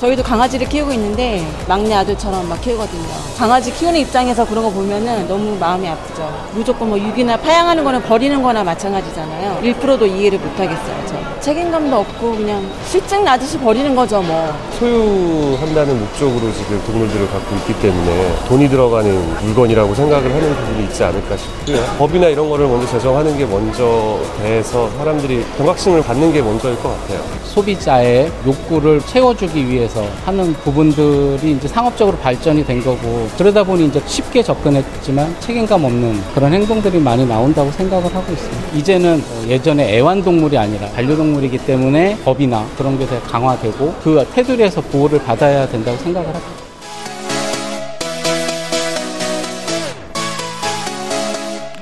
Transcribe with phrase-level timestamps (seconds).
[0.00, 3.04] 저희도 강아지를 키우고 있는데 막내 아들처럼 막 키우거든요.
[3.36, 6.26] 강아지 키우는 입장에서 그런 거 보면은 너무 마음이 아프죠.
[6.54, 9.60] 무조건 뭐 육이나 파양하는 거는 버리는 거나 마찬가지잖아요.
[9.62, 11.40] 1%도 이해를 못 하겠어요, 저.
[11.40, 14.54] 책임감도 없고 그냥 실증 나듯이 버리는 거죠, 뭐.
[14.78, 21.36] 소유한다는 목적으로 지금 동물들을 갖고 있기 때문에 돈이 들어가는 물건이라고 생각을 하는 부분이 있지 않을까
[21.36, 21.76] 싶고요.
[21.98, 27.20] 법이나 이런 거를 먼저 제정하는 게 먼저 돼서 사람들이 경각심을 갖는 게 먼저일 것 같아요.
[27.44, 29.89] 소비자의 욕구를 채워주기 위해서
[30.24, 36.52] 하는 부분들이 이제 상업적으로 발전이 된 거고 그러다 보니 이제 쉽게 접근했지만 책임감 없는 그런
[36.54, 38.76] 행동들이 많이 나온다고 생각을 하고 있습니다.
[38.76, 45.66] 이제는 예전에 애완동물이 아니라 반려동물이기 때문에 법이나 그런 게 더 강화되고 그 테두리에서 보호를 받아야
[45.68, 46.46] 된다고 생각을 합니다.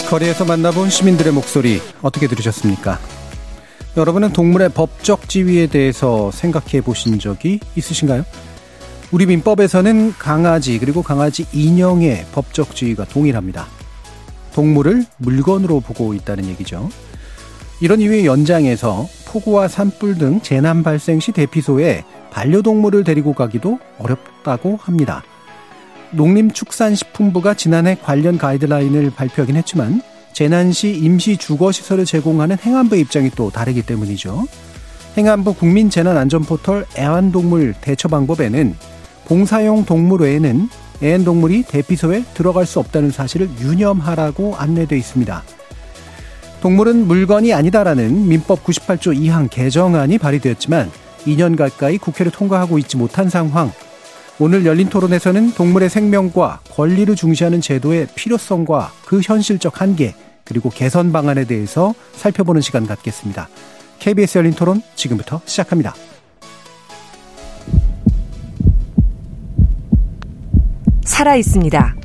[0.09, 2.99] 거리에서 만나본 시민들의 목소리 어떻게 들으셨습니까?
[3.97, 8.25] 여러분은 동물의 법적 지위에 대해서 생각해 보신 적이 있으신가요?
[9.11, 13.67] 우리 민법에서는 강아지 그리고 강아지 인형의 법적 지위가 동일합니다.
[14.55, 16.89] 동물을 물건으로 보고 있다는 얘기죠.
[17.81, 25.23] 이런 이유의 연장에서 폭우와 산불 등 재난 발생 시 대피소에 반려동물을 데리고 가기도 어렵다고 합니다.
[26.11, 30.03] 농림축산식품부가 지난해 관련 가이드라인을 발표하긴 했지만
[30.39, 34.47] 재난 시 임시 주거 시설을 제공하는 행안부의 입장이 또 다르기 때문이죠.
[35.17, 38.77] 행안부 국민재난안전포털 애완동물 대처 방법에는
[39.25, 40.69] 봉사용 동물 외에는
[41.03, 45.43] 애완동물이 대피소에 들어갈 수 없다는 사실을 유념하라고 안내돼 있습니다.
[46.61, 50.89] 동물은 물건이 아니다라는 민법 98조 2항 개정안이 발의되었지만
[51.27, 53.73] 2년 가까이 국회를 통과하고 있지 못한 상황.
[54.39, 60.15] 오늘 열린 토론에서는 동물의 생명과 권리를 중시하는 제도의 필요성과 그 현실적 한계,
[60.49, 63.51] 그리고 개선 방안에 대해서 살펴보는 시간 갖겠습니다.
[63.99, 65.95] KBS 열린 토론 지금부터 시작합니다.
[71.05, 71.97] 살아 있습니다.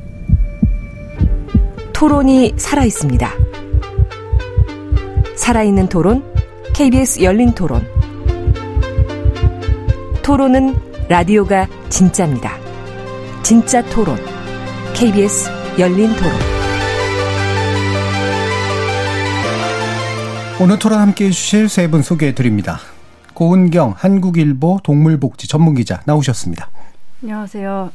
[1.93, 3.31] 토론이 살아 있습니다.
[5.37, 6.23] 살아있는 토론,
[6.73, 7.87] KBS 열린 토론.
[10.21, 10.75] 토론은
[11.07, 12.57] 라디오가 진짜입니다.
[13.41, 14.17] 진짜 토론,
[14.93, 15.49] KBS
[15.79, 16.62] 열린 토론.
[20.61, 22.79] 오늘 토론 함께 해주실 세 분 소개해 드립니다.
[23.33, 26.69] 고은경 한국일보 동물복지 전문기자 나오셨습니다.
[27.23, 27.91] 안녕하세요.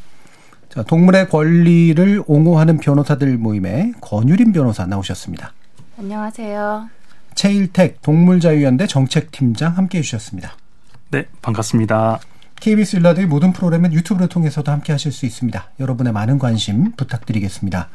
[0.69, 5.53] 자, 동물의 권리를 옹호하는 변호사들 모임에 권유림 변호사 나오셨습니다.
[5.99, 6.89] 안녕하세요.
[7.35, 10.53] 최일택 동물자유연대 정책팀장 함께 해주셨습니다.
[11.11, 12.19] 네, 반갑습니다.
[12.61, 15.71] KBS 일라드의 모든 프로그램은 유튜브를 통해서도 함께 하실 수 있습니다.
[15.79, 17.89] 여러분의 많은 관심 부탁드리겠습니다.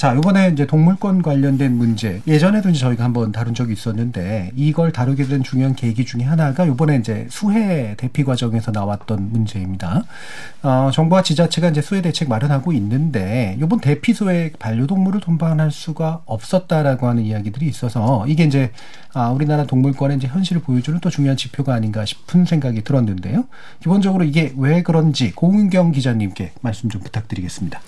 [0.00, 5.24] 자, 이번에 이제 동물권 관련된 문제 예전에도 이제 저희가 한번 다룬 적이 있었는데 이걸 다루게
[5.24, 10.04] 된 중요한 계기 중에 하나가 이번에 이제 수해 대피 과정에서 나왔던 문제입니다.
[10.62, 17.22] 어, 정부와 지자체가 이제 수해 대책 마련하고 있는데 이번 대피소에 반려동물을 동반할 수가 없었다라고 하는
[17.22, 18.72] 이야기들이 있어서 이게 이제
[19.12, 23.44] 아, 우리나라 동물권의 이제 현실을 보여주는 또 중요한 지표가 아닌가 싶은 생각이 들었는데요.
[23.80, 27.82] 기본적으로 이게 왜 그런지 고은경 기자님께 말씀 좀 부탁드리겠습니다.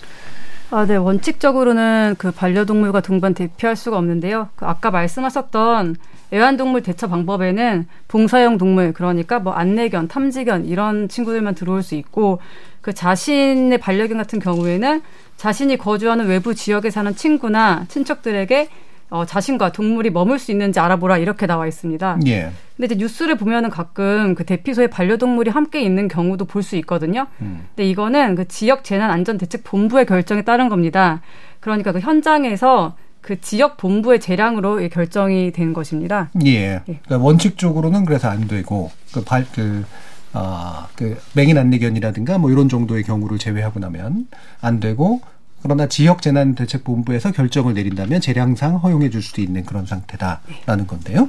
[0.74, 0.96] 아, 네.
[0.96, 4.48] 원칙적으로는 그 반려동물과 동반 대피할 수가 없는데요.
[4.56, 5.96] 그 아까 말씀하셨던
[6.32, 12.40] 애완동물 대처 방법에는 봉사용 동물, 그러니까 뭐 안내견, 탐지견 이런 친구들만 들어올 수 있고
[12.80, 15.02] 그 자신의 반려견 같은 경우에는
[15.36, 18.70] 자신이 거주하는 외부 지역에 사는 친구나 친척들에게
[19.12, 22.20] 어, 자신과 동물이 머물 수 있는지 알아보라 이렇게 나와 있습니다.
[22.26, 22.50] 예.
[22.76, 27.26] 근데 이제 뉴스를 보면은 가끔 그 대피소에 반려동물이 함께 있는 경우도 볼 수 있거든요.
[27.42, 27.66] 음.
[27.74, 31.20] 근데 이거는 그 지역 재난 안전 대책 본부의 결정에 따른 겁니다.
[31.60, 36.30] 그러니까 그 현장에서 그 지역 본부의 재량으로 결정이 된 것입니다.
[36.46, 36.50] 예.
[36.50, 36.82] 예.
[36.84, 39.84] 그러니까 원칙적으로는 그래서 안 되고 그 발, 그,
[40.32, 44.26] 아, 그 맹인 안내견이라든가 뭐 이런 정도의 경우를 제외하고 나면
[44.62, 45.20] 안 되고
[45.62, 51.28] 그러나 지역재난대책본부에서 결정을 내린다면 재량상 허용해 줄 수도 있는 그런 상태다라는 건데요.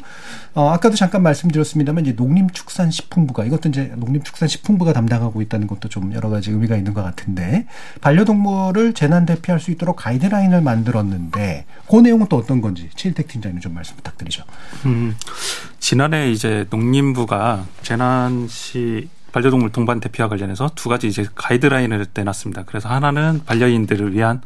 [0.54, 6.52] 어, 아까도 잠깐 말씀드렸습니다만 이제 농림축산식품부가 이것도 이제 농림축산식품부가 담당하고 있다는 것도 좀 여러 가지
[6.52, 7.68] 의미가 있는 것 같은데
[8.02, 13.74] 반려동물을 재난 대피할 수 있도록 가이드라인을 만들었는데 그 내용은 또 어떤 건지 최일택 팀장님 좀
[13.74, 14.44] 말씀 부탁드리죠.
[14.86, 15.16] 음,
[15.80, 22.64] 지난해 이제 농림부가 재난 시 반려동물 동반 대피와 관련해서 두 가지 이제 가이드라인을 내놨습니다.
[22.66, 24.42] 그래서 하나는 반려인들을 위한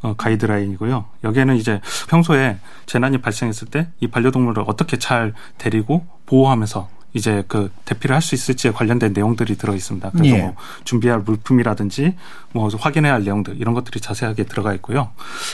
[0.00, 1.04] 어, 가이드라인이고요.
[1.24, 8.14] 여기에는 이제 평소에 재난이 발생했을 때 이 반려동물을 어떻게 잘 데리고 보호하면서 이제 그 대피를
[8.14, 10.10] 할 수 있을지에 관련된 내용들이 들어 있습니다.
[10.10, 10.42] 그래서 예.
[10.42, 12.14] 뭐 준비할 물품이라든지
[12.52, 15.10] 뭐 확인해야 할 내용들 이런 것들이 자세하게 들어가 있고요.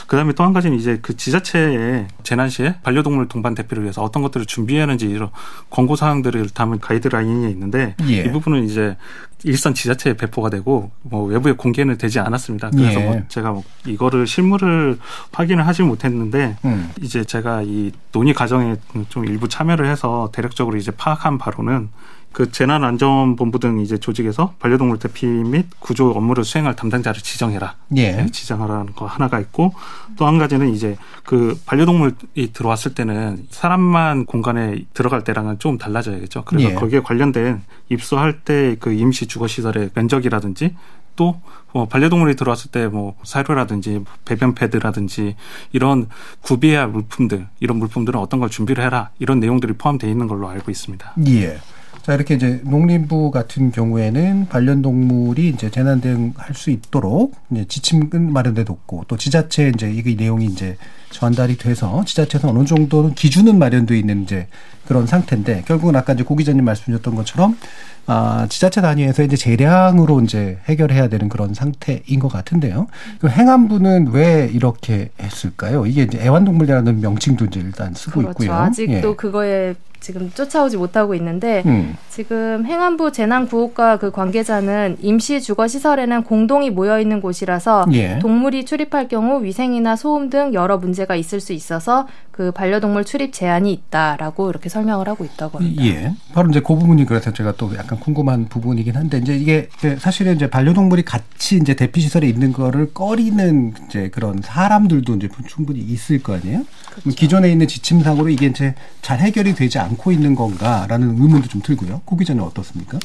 [0.07, 4.45] 그다음에 또 한 가지는 이제 그 지자체의 재난 시에 반려동물 동반 대피를 위해서 어떤 것들을
[4.45, 5.29] 준비해야 하는지 이런
[5.69, 8.23] 권고 사항들을 담은 가이드라인이 있는데 예.
[8.25, 8.97] 이 부분은 이제
[9.43, 12.71] 일선 지자체에 배포가 되고 뭐 외부에 공개는 되지 않았습니다.
[12.71, 13.05] 그래서 예.
[13.05, 14.97] 뭐 제가 뭐 이거를 실물을
[15.31, 16.91] 확인을 하지 못했는데 음.
[17.01, 18.75] 이제 제가 이 논의 과정에
[19.09, 21.89] 좀 일부 참여를 해서 대략적으로 이제 파악한 바로는
[22.35, 27.75] 그 재난안전본부 등 이제 조직에서 반려동물 대피 및 구조 업무를 수행할 담당자를 지정해라.
[27.95, 28.11] 예.
[28.11, 29.73] 네, 지정하라는 거 하나가 있고
[30.17, 36.43] 또 한 가지는 이제 그 반려동물이 들어왔을 때는 사람만 공간에 들어갈 때랑은 좀 달라져야겠죠.
[36.43, 36.73] 그래서 예.
[36.73, 40.75] 거기에 관련된 입소할 때 그 임시 주거 시설의 면적이라든지
[41.15, 41.39] 또
[41.71, 45.35] 뭐 반려동물이 들어왔을 때 뭐 사료라든지 배변 패드라든지
[45.73, 46.07] 이런
[46.41, 50.71] 구비해야 할 물품들 이런 물품들은 어떤 걸 준비를 해라 이런 내용들이 포함되어 있는 걸로 알고
[50.71, 51.13] 있습니다.
[51.27, 51.59] 예.
[52.05, 58.31] 자, 이렇게 이제 농림부 같은 경우에는 반려 동물이 이제 재난 대응할 수 있도록 이제 지침은
[58.31, 60.77] 마련돼 뒀고 또 지자체 이제 이게 내용이 이제
[61.09, 64.45] 전달이 돼서 지자체에서 어느 정도는 기준은 마련돼 있는 이제
[64.87, 67.57] 그런 상태인데 결국은 아까 이제 고 기자님 말씀 주셨던 것처럼
[68.05, 72.85] 아, 지자체 단위에서 이제 재량으로 이제 해결해야 되는 그런 상태인 것 같은데요.
[73.17, 75.87] 그 행안부는 왜 이렇게 했을까요?
[75.87, 78.43] 이게 이제 애완동물이라는 명칭도 이제 일단 쓰고 그렇죠.
[78.43, 78.53] 있고요.
[78.53, 79.15] 아직도 예.
[79.15, 79.73] 그거에
[80.05, 81.97] 지금 쫓아오지 못하고 있는데 음.
[82.09, 88.19] 지금 행안부 재난구호과 그 관계자는 임시 주거 시설에는 공동이 모여 있는 곳이라서 예.
[88.19, 93.73] 동물이 출입할 경우 위생이나 소음 등 여러 문제가 있을 수 있어서 그 반려동물 출입 제한이
[93.73, 95.83] 있다라고 이렇게 설명을 하고 있다고 합니다.
[95.83, 96.13] 예.
[96.33, 100.47] 바로 이제 그 부분이 그래서 제가 또 약간 궁금한 부분이긴 한데 이제 이게 사실은 이제
[100.47, 106.35] 반려동물이 같이 이제 대피 시설에 있는 거를 꺼리는 이제 그런 사람들도 이제 충분히 있을 거
[106.35, 106.63] 아니에요?
[107.01, 112.01] 그럼 기존에 있는 지침상으로 이게 이제 잘 해결이 되지 않고 있는 건가라는 의문도 좀 들고요.
[112.05, 112.99] 고 기자는 어떻습니까?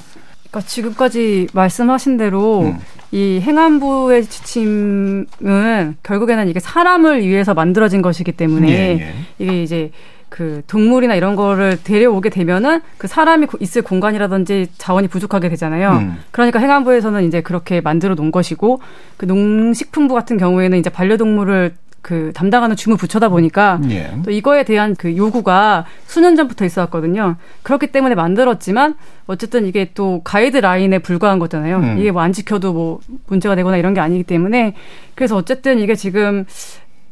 [0.51, 2.79] 그러니까 지금까지 말씀하신 대로 음.
[3.13, 9.15] 이 행안부의 지침은 결국에는 이게 사람을 위해서 만들어진 것이기 때문에 예, 예.
[9.39, 9.91] 이게 이제
[10.29, 15.91] 그 동물이나 이런 거를 데려오게 되면은 그 사람이 고- 있을 공간이라든지 자원이 부족하게 되잖아요.
[15.93, 16.17] 음.
[16.31, 18.81] 그러니까 행안부에서는 이제 그렇게 만들어 놓은 것이고
[19.17, 24.11] 그 농식품부 같은 경우에는 이제 반려동물을 그 담당하는 주무 부처다 보니까 예.
[24.25, 27.37] 또 이거에 대한 그 요구가 수년 전부터 있어왔거든요.
[27.63, 28.95] 그렇기 때문에 만들었지만
[29.27, 31.77] 어쨌든 이게 또 가이드라인에 불과한 거잖아요.
[31.79, 31.99] 음.
[31.99, 34.75] 이게 뭐 안 지켜도 뭐 문제가 되거나 이런 게 아니기 때문에
[35.15, 36.47] 그래서 어쨌든 이게 지금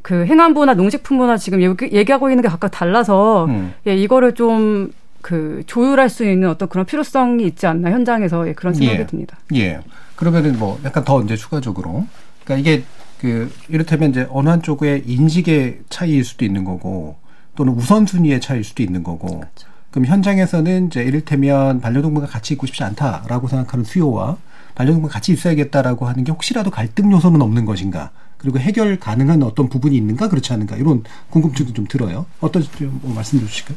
[0.02, 3.74] 그 행안부나 농식품부나 지금 얘기- 얘기하고 있는 게 각각 달라서 음.
[3.86, 8.72] 예, 이거를 좀 그 조율할 수 있는 어떤 그런 필요성이 있지 않나 현장에서 예, 그런
[8.72, 9.06] 생각이 예.
[9.06, 9.36] 듭니다.
[9.56, 9.80] 예.
[10.14, 12.06] 그러면은 뭐 약간 더 이제 추가적으로.
[12.44, 12.84] 그러니까 이게
[13.20, 17.16] 그 이를테면 이제 어느 한쪽의 인식의 차이일 수도 있는 거고
[17.56, 19.42] 또는 우선순위의 차이일 수도 있는 거고.
[19.90, 24.36] 그럼 현장에서는 이제 이를테면 반려동물과 같이 있고 싶지 않다라고 생각하는 수요와
[24.74, 28.10] 반려동물과 같이 있어야겠다라고 하는 게 혹시라도 갈등 요소는 없는 것인가?
[28.36, 32.26] 그리고 해결 가능한 어떤 부분이 있는가 그렇지 않은가 이런 궁금증도 좀 들어요.
[32.40, 33.76] 어떤 좀 말씀 주실까요?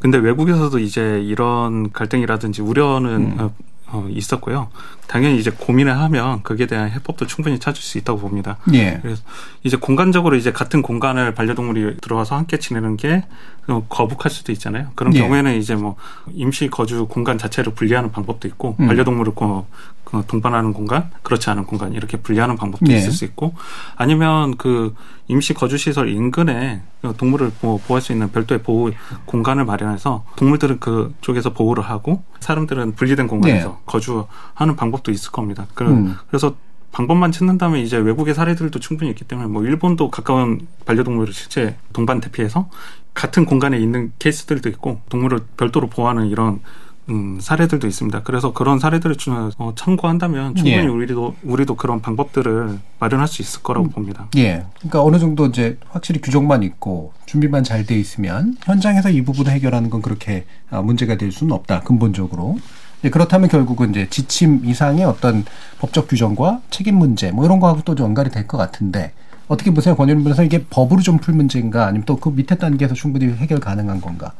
[0.00, 3.50] 근데 외국에서도 이제 이런 갈등이라든지 우려는 음.
[3.88, 4.68] 어, 어, 있었고요.
[5.06, 8.58] 당연히 이제 고민을 하면 거기에 대한 해법도 충분히 찾을 수 있다고 봅니다.
[8.72, 8.98] 예.
[9.00, 9.22] 그래서
[9.62, 13.24] 이제 공간적으로 이제 같은 공간을 반려동물이 들어와서 함께 지내는 게
[13.68, 14.88] 어, 거북할 수도 있잖아요.
[14.94, 15.20] 그런 예.
[15.20, 15.96] 경우에는 이제 뭐
[16.32, 18.86] 임시 거주 공간 자체를 분리하는 방법도 있고 음.
[18.88, 19.66] 반려동물을 거-
[20.04, 22.96] 그 동반하는 공간, 그렇지 않은 공간 이렇게 분리하는 방법도 예.
[22.96, 23.54] 있을 수 있고
[23.96, 24.94] 아니면 그
[25.28, 28.90] 임시 거주 시설 인근에 그 동물을 보- 보호 할 수 있는 별도의 보호
[29.24, 33.74] 공간을 마련해서 동물들은 그 쪽에서 보호를 하고 사람들은 분리된 공간에서 네.
[33.86, 35.66] 거주하는 방법도 있을 겁니다.
[35.74, 36.16] 그, 음.
[36.28, 36.54] 그래서
[36.92, 42.70] 방법만 찾는다면 이제 외국의 사례들도 충분히 있기 때문에 뭐 일본도 가까운 반려동물을 실제 동반 대피해서
[43.12, 46.60] 같은 공간에 있는 케이스들도 있고 동물을 별도로 보호하는 이런
[47.08, 48.22] 음, 사례들도 있습니다.
[48.24, 50.86] 그래서 그런 사례들을 좀, 어, 참고한다면 충분히 예.
[50.86, 53.62] 우리도 우리도 그런 방법들을 마련할 수 있을 음.
[53.62, 54.26] 거라고 봅니다.
[54.36, 54.64] 예.
[54.78, 59.90] 그러니까 어느 정도 이제 확실히 규정만 있고 준비만 잘 돼 있으면 현장에서 이 부분을 해결하는
[59.90, 61.80] 건 그렇게 아, 문제가 될 수는 없다.
[61.82, 62.58] 근본적으로.
[63.04, 65.44] 예, 그렇다면 결국은 이제 지침 이상의 어떤
[65.78, 69.12] 법적 규정과 책임 문제 뭐 이런 거하고 또좀 연관이 될 것 같은데
[69.46, 73.26] 어떻게 보세요, 권유림 변호사 이게 법으로 좀 풀 문제인가 아니면 또 그 밑에 단계에서 충분히
[73.32, 74.32] 해결 가능한 건가?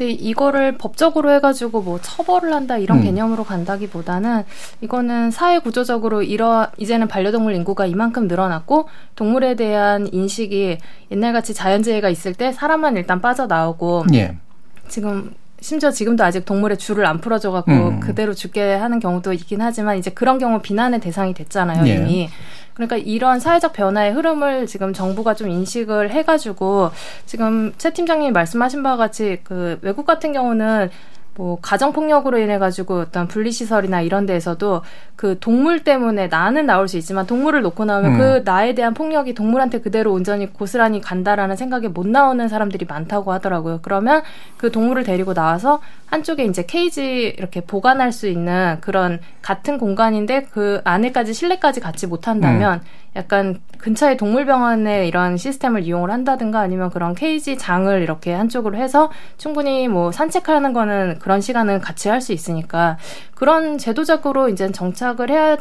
[0.00, 3.02] 근데 이거를 법적으로 해가지고 뭐 처벌을 한다 이런 음.
[3.02, 4.44] 개념으로 간다기보다는
[4.80, 10.78] 이거는 사회 구조적으로 이러 이제는 반려동물 인구가 이만큼 늘어났고 동물에 대한 인식이
[11.10, 14.38] 옛날같이 자연재해가 있을 때 사람만 일단 빠져나오고 예.
[14.88, 18.00] 지금 심지어 지금도 아직 동물의 줄을 안 풀어줘갖고 음.
[18.00, 21.94] 그대로 죽게 하는 경우도 있긴 하지만 이제 그런 경우 비난의 대상이 됐잖아요 예.
[21.94, 22.30] 이미.
[22.74, 26.90] 그러니까 이런 사회적 변화의 흐름을 지금 정부가 좀 인식을 해가지고
[27.26, 30.88] 지금 최 팀장님이 말씀하신 바와 같이 그 외국 같은 경우는
[31.40, 34.82] 뭐 가정 폭력으로 인해 가지고 어떤 분리 시설이나 이런 데에서도
[35.16, 38.18] 그 동물 때문에 나는 나올 수 있지만 동물을 놓고 나오면 음.
[38.18, 43.78] 그 나에 대한 폭력이 동물한테 그대로 온전히 고스란히 간다라는 생각에 못 나오는 사람들이 많다고 하더라고요.
[43.80, 44.20] 그러면
[44.58, 50.82] 그 동물을 데리고 나와서 한쪽에 이제 케이지 이렇게 보관할 수 있는 그런 같은 공간인데 그
[50.84, 52.82] 안에까지 실내까지 갖지 못한다면
[53.16, 59.88] 약간 근처에 동물병원에 이런 시스템을 이용을 한다든가 아니면 그런 케이지 장을 이렇게 한쪽으로 해서 충분히
[59.88, 62.98] 뭐 산책하는 거는 그런 시간은 같이 할 수 있으니까
[63.34, 65.56] 그런 제도적으로 이제 정착을 해야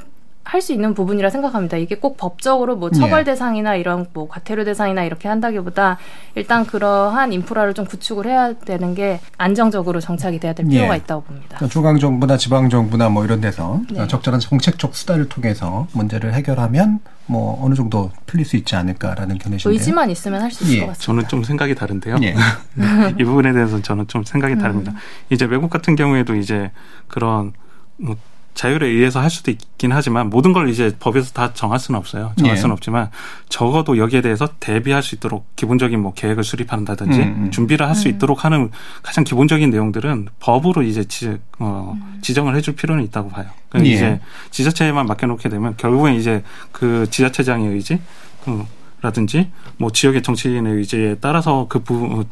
[0.50, 1.78] 할 수 있는 부분이라 생각합니다.
[1.78, 3.24] 이게 꼭 법적으로 뭐 처벌 예.
[3.24, 5.98] 대상이나 이런 뭐 과태료 대상이나 이렇게 한다기보다
[6.36, 10.70] 일단 그러한 인프라를 좀 구축을 해야 되는 게 안정적으로 정착이 돼야 될 예.
[10.70, 11.66] 필요가 있다고 봅니다.
[11.68, 14.08] 중앙 정부나 지방 정부나 뭐 이런 데서 네.
[14.08, 19.72] 적절한 정책적 수단을 통해서 문제를 해결하면 뭐 어느 정도 풀릴 수 있지 않을까라는 견해신데요.
[19.72, 20.80] 의지만 있으면 할수 있을 예.
[20.82, 21.06] 것 같습니다.
[21.06, 22.18] 저는 좀 생각이 다른데요.
[22.24, 22.34] 예.
[23.20, 24.94] 이 부분에 대해서는 저는 좀 생각이 다릅니다.
[25.30, 26.72] 이제 외국 같은 경우에도 이제
[27.08, 27.54] 그런
[27.98, 28.16] 뭐
[28.60, 32.34] 자율에 의해서 할 수도 있긴 하지만 모든 걸 이제 법에서 다 정할 수는 없어요.
[32.36, 32.60] 정할 예.
[32.60, 33.10] 수는 없지만
[33.48, 37.52] 적어도 여기에 대해서 대비할 수 있도록 기본적인 뭐 계획을 수립한다든지 음, 음.
[37.52, 38.70] 준비를 할 수 있도록 하는
[39.02, 43.46] 가장 기본적인 내용들은 법으로 이제 지, 어, 지정을 해줄 필요는 있다고 봐요.
[43.70, 43.96] 그러니까 예.
[43.96, 44.20] 이제
[44.52, 48.02] 지자체에만 맡겨놓게 되면 결국엔 이제 그 지자체장의 의지,
[48.44, 48.66] 그
[49.02, 52.26] 라든지 뭐 지역의 정치인의 의지에 따라서 그 부, 어,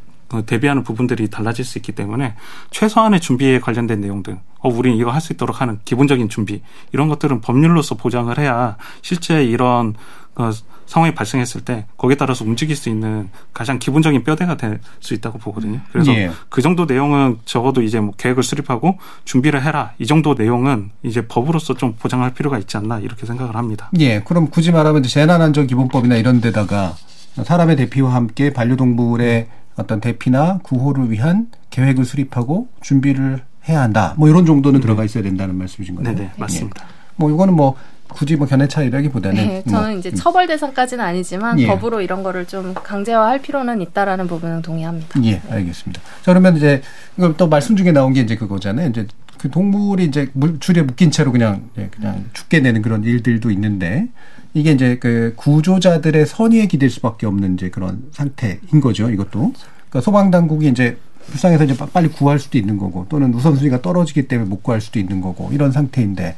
[0.46, 2.36] 대비하는 부분들이 달라질 수 있기 때문에
[2.72, 7.41] 최소한의 준비에 관련된 내용들, 어, 우리는 이거 할 수 있도록 하는 기본적인 준비 이런 것들은
[7.41, 9.96] 법률로서 보장을 해야 실제 이런
[10.36, 10.51] 어,
[10.86, 15.81] 상황이 발생했을 때 거기에 따라서 움직일 수 있는 가장 기본적인 뼈대가 될 수 있다고 보거든요.
[15.91, 16.31] 그래서 예.
[16.50, 21.74] 그 정도 내용은 적어도 이제 뭐 계획을 수립하고 준비를 해라 이 정도 내용은 이제 법으로서
[21.74, 23.89] 좀 보장할 필요가 있지 않나 이렇게 생각을 합니다.
[24.00, 26.96] 예, 그럼 굳이 말하면 재난안전기본법이나 이런 데다가
[27.43, 34.13] 사람의 대피와 함께 반려동물의 어떤 대피나 구호를 위한 계획을 수립하고 준비를 해야 한다.
[34.17, 36.15] 뭐 이런 정도는 들어가 있어야 된다는 말씀이신 거네요.
[36.15, 36.86] 네네 맞습니다.
[37.15, 37.75] 뭐 이거는 뭐
[38.10, 40.15] 굳이 뭐 견해 차이라기보다는 네, 저는 뭐, 이제 음.
[40.15, 41.67] 처벌 대상까지는 아니지만 예.
[41.67, 45.24] 법으로 이런 거를 좀 강제화할 필요는 있다라는 부분은 동의합니다.
[45.25, 46.01] 예, 알겠습니다.
[46.01, 46.81] 자, 그러면 이제
[47.17, 48.89] 이걸 또 말씀 중에 나온 게 이제 그거잖아요.
[48.89, 49.07] 이제
[49.38, 54.08] 그 동물이 이제 물, 줄에 묶인 채로 그냥 예, 그냥 죽게 되는 그런 일들도 있는데
[54.53, 59.10] 이게 이제 그 구조자들의 선의에 기댈 수밖에 없는 이제 그런 상태인 거죠.
[59.10, 59.53] 이것도.
[59.89, 64.27] 그러니까 소방 당국이 이제 불쌍해서 이제 빠- 빨리 구할 수도 있는 거고 또는 우선순위가 떨어지기
[64.27, 66.36] 때문에 못 구할 수도 있는 거고 이런 상태인데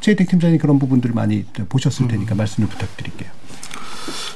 [0.00, 3.30] 최혜택 팀장이 그런 부분들을 많이 보셨을 테니까 말씀을 부탁드릴게요.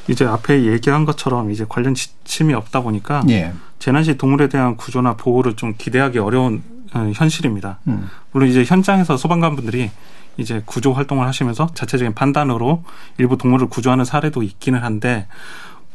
[0.08, 3.52] 이제 앞에 얘기한 것처럼 이제 관련 지침이 없다 보니까 예.
[3.80, 6.75] 재난시 동물에 대한 구조나 보호를 좀 기대하기 어려운 어,
[7.14, 7.78] 현실입니다.
[7.88, 8.08] 음.
[8.32, 9.90] 물론 이제 현장에서 소방관 분들이
[10.36, 12.84] 이제 구조 활동을 하시면서 자체적인 판단으로
[13.18, 15.26] 일부 동물을 구조하는 사례도 있기는 한데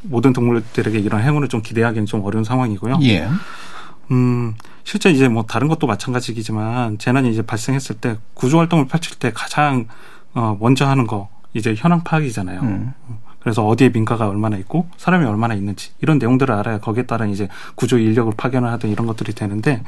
[0.01, 2.99] 모든 동물들에게 이런 행운을 좀 기대하기는 좀 어려운 상황이고요.
[3.03, 3.27] 예.
[4.09, 9.31] 음, 실제 이제 뭐 다른 것도 마찬가지이지만 재난이 이제 발생했을 때 구조 활동을 펼칠 때
[9.33, 9.87] 가장
[10.33, 12.61] 어 먼저 하는 거 이제 현황 파악이잖아요.
[12.61, 12.93] 음.
[13.41, 17.97] 그래서 어디에 민가가 얼마나 있고 사람이 얼마나 있는지 이런 내용들을 알아야 거기에 따라 이제 구조
[17.97, 19.83] 인력을 파견을 하든 이런 것들이 되는데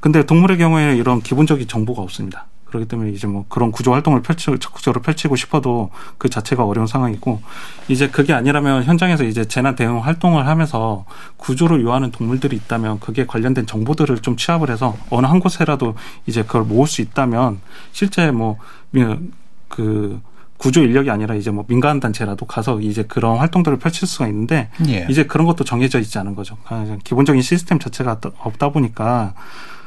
[0.00, 2.46] 근데 동물의 경우에 이런 기본적인 정보가 없습니다.
[2.74, 7.40] 그렇기 때문에 이제 뭐 그런 구조 활동을 펼치 적극적으로 펼치고 싶어도 그 자체가 어려운 상황이고
[7.88, 11.04] 이제 그게 아니라면 현장에서 이제 재난 대응 활동을 하면서
[11.36, 15.94] 구조를 요하는 동물들이 있다면 그게 관련된 정보들을 좀 취합을 해서 어느 한 곳에라도
[16.26, 17.60] 이제 그걸 모을 수 있다면
[17.92, 20.20] 실제 뭐그
[20.56, 25.06] 구조 인력이 아니라 이제 뭐 민간 단체라도 가서 이제 그런 활동들을 펼칠 수가 있는데 예.
[25.10, 26.56] 이제 그런 것도 정해져 있지 않은 거죠.
[26.66, 29.34] 그냥 기본적인 시스템 자체가 또 없다 보니까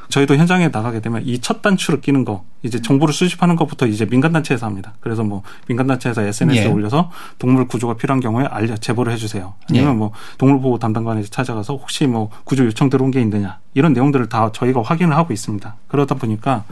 [0.09, 4.31] 저희도 현장에 나가게 되면 이 첫 단추를 끼는 거 이제 정보를 수집하는 것부터 이제 민간
[4.31, 4.93] 단체에서 합니다.
[5.01, 6.67] 그래서 뭐 민간 단체에서 SNS에 예.
[6.67, 9.53] 올려서 동물 구조가 필요한 경우에 알려 제보를 해주세요.
[9.69, 9.93] 아니면 예.
[9.95, 14.49] 뭐 동물 보호 담당관에 찾아가서 혹시 뭐 구조 요청 들어온 게 있느냐 이런 내용들을 다
[14.53, 15.75] 저희가 확인을 하고 있습니다.
[15.87, 16.63] 그러다 보니까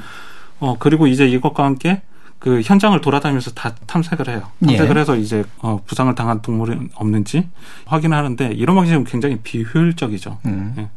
[0.60, 2.02] 어 그리고 이제 이것과 함께
[2.46, 4.44] 그 현장을 돌아다니면서 다 탐색을 해요.
[4.64, 5.00] 탐색을 예.
[5.02, 7.50] 해서 이제 어 부상을 당한 동물은 없는지
[7.86, 10.38] 확인하는데 이런 방식은 굉장히 비효율적이죠.
[10.46, 10.76] 음.
[10.78, 10.90] 예.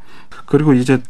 [0.44, 1.00] 그리고 이제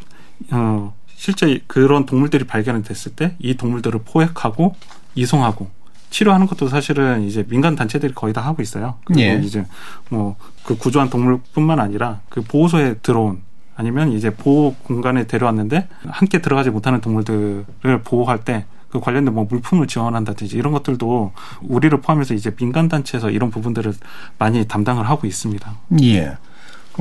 [0.53, 4.77] 어 실제 그런 동물들이 발견이 됐을 때 이 동물들을 포획하고
[5.17, 5.71] 이송하고
[6.11, 8.95] 치료하는 것도 사실은 이제 민간 단체들이 거의 다 하고 있어요.
[9.07, 9.41] 그리고 예.
[9.43, 9.67] 이제
[10.09, 13.41] 뭐 그 구조한 동물뿐만 아니라 그 보호소에 들어온
[13.75, 19.87] 아니면 이제 보호 공간에 데려왔는데 함께 들어가지 못하는 동물들을 보호할 때 그 관련된 뭐 물품을
[19.87, 23.93] 지원한다든지 이런 것들도 우리를 포함해서 이제 민간 단체에서 이런 부분들을
[24.39, 25.77] 많이 담당을 하고 있습니다.
[26.03, 26.37] 예.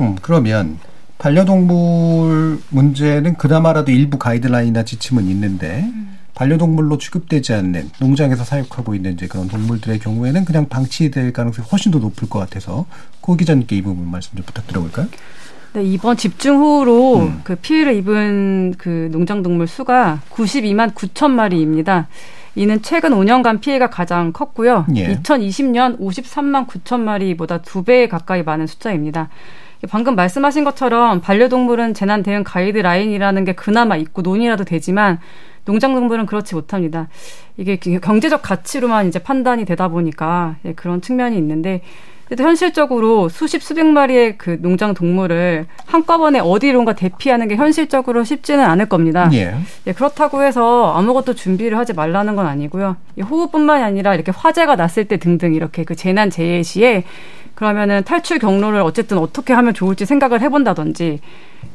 [0.00, 0.78] 음, 그러면
[1.18, 5.90] 반려동물 문제는 그나마라도 일부 가이드라인이나 지침은 있는데
[6.34, 11.98] 반려동물로 취급되지 않는 농장에서 사육하고 있는 이제 그런 동물들의 경우에는 그냥 방치될 가능성이 훨씬 더
[11.98, 12.86] 높을 것 같아서
[13.20, 15.08] 고 기자님께 이 부분 말씀 좀 부탁드려볼까요?
[15.74, 17.40] 네, 이번 집중호우로 음.
[17.44, 22.08] 그 피해를 입은 그 농장동물 수가 92만 9천 마리입니다.
[22.54, 24.86] 이는 최근 5년간 피해가 가장 컸고요.
[24.96, 25.14] 예.
[25.14, 29.28] 2020년 53만 9천 마리보다 두 배 가까이 많은 숫자입니다.
[29.90, 35.20] 방금 말씀하신 것처럼 반려동물은 재난 대응 가이드라인이라는 게 그나마 있고 논의라도 되지만
[35.66, 37.08] 농장동물은 그렇지 못합니다.
[37.58, 41.82] 이게 경제적 가치로만 이제 판단이 되다 보니까 예, 그런 측면이 있는데
[42.28, 48.86] 그래도 현실적으로 수십 수백 마리의 그 농장 동물을 한꺼번에 어디론가 대피하는 게 현실적으로 쉽지는 않을
[48.86, 49.30] 겁니다.
[49.32, 49.54] 예.
[49.86, 52.96] 예, 그렇다고 해서 아무것도 준비를 하지 말라는 건 아니고요.
[53.18, 57.04] 호우뿐만이 아니라 이렇게 화재가 났을 때 등등 이렇게 그 재난 재해 시에
[57.54, 61.20] 그러면은 탈출 경로를 어쨌든 어떻게 하면 좋을지 생각을 해본다든지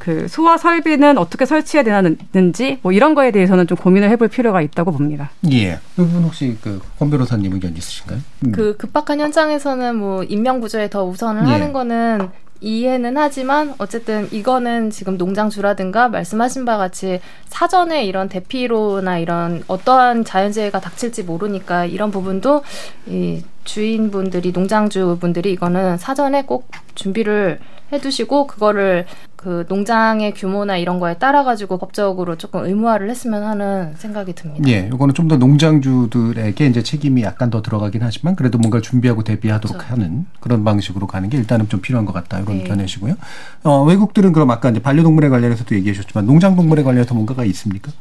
[0.03, 2.01] 그 소화 설비는 어떻게 설치해야
[2.33, 5.31] 되는지 뭐 이런 거에 대해서는 좀 고민을 해볼 필요가 있다고 봅니다.
[5.49, 5.75] 예.
[5.75, 8.19] 이 부분 혹시 그권 변호사님 의견 있으신가요?
[8.45, 8.51] 음.
[8.51, 11.51] 그 급박한 현장에서는 뭐 인명 구조에 더 우선을 예.
[11.53, 12.27] 하는 거는
[12.59, 20.81] 이해는 하지만 어쨌든 이거는 지금 농장주라든가 말씀하신 바 같이 사전에 이런 대피로나 이런 어떠한 자연재해가
[20.81, 22.63] 닥칠지 모르니까 이런 부분도
[23.07, 27.59] 이 주인분들이 농장주분들이 이거는 사전에 꼭 준비를
[27.93, 29.05] 해두시고 그거를
[29.43, 34.63] 그 농장의 규모나 이런 거에 따라 가지고 법적으로 조금 의무화를 했으면 하는 생각이 듭니다.
[34.69, 39.77] 예, 이거는 좀 더 농장주들에게 이제 책임이 약간 더 들어가긴 하지만 그래도 뭔가 준비하고 대비하도록
[39.77, 39.93] 그렇죠.
[39.93, 42.63] 하는 그런 방식으로 가는 게 일단은 좀 필요한 것 같다 이런 네.
[42.63, 43.15] 견해시고요.
[43.63, 47.91] 어, 외국들은 그럼 아까 이제 반려동물에 관련해서도 얘기하셨지만 농장 동물에 관련해서 뭔가가 있습니까?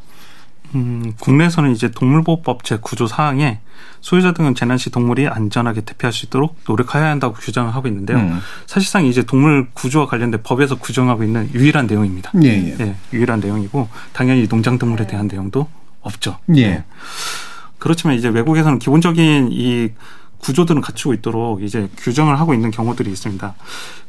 [0.74, 3.60] 음, 국내에서는 이제 동물보호법 제9조 사항에
[4.00, 8.18] 소유자 등은 재난 시 동물이 안전하게 대피할 수 있도록 노력해야 한다고 규정을 하고 있는데요.
[8.18, 8.40] 음.
[8.66, 12.32] 사실상 이제 동물 구조와 관련된 법에서 규정하고 있는 유일한 내용입니다.
[12.42, 12.76] 예, 예.
[12.80, 15.68] 예 유일한 내용이고 당연히 농장 동물에 대한 내용도
[16.00, 16.38] 없죠.
[16.56, 16.62] 예.
[16.62, 16.84] 예.
[17.78, 19.90] 그렇지만 이제 외국에서는 기본적인 이
[20.42, 23.54] 구조들은 갖추고 있도록 이제 규정을 하고 있는 경우들이 있습니다.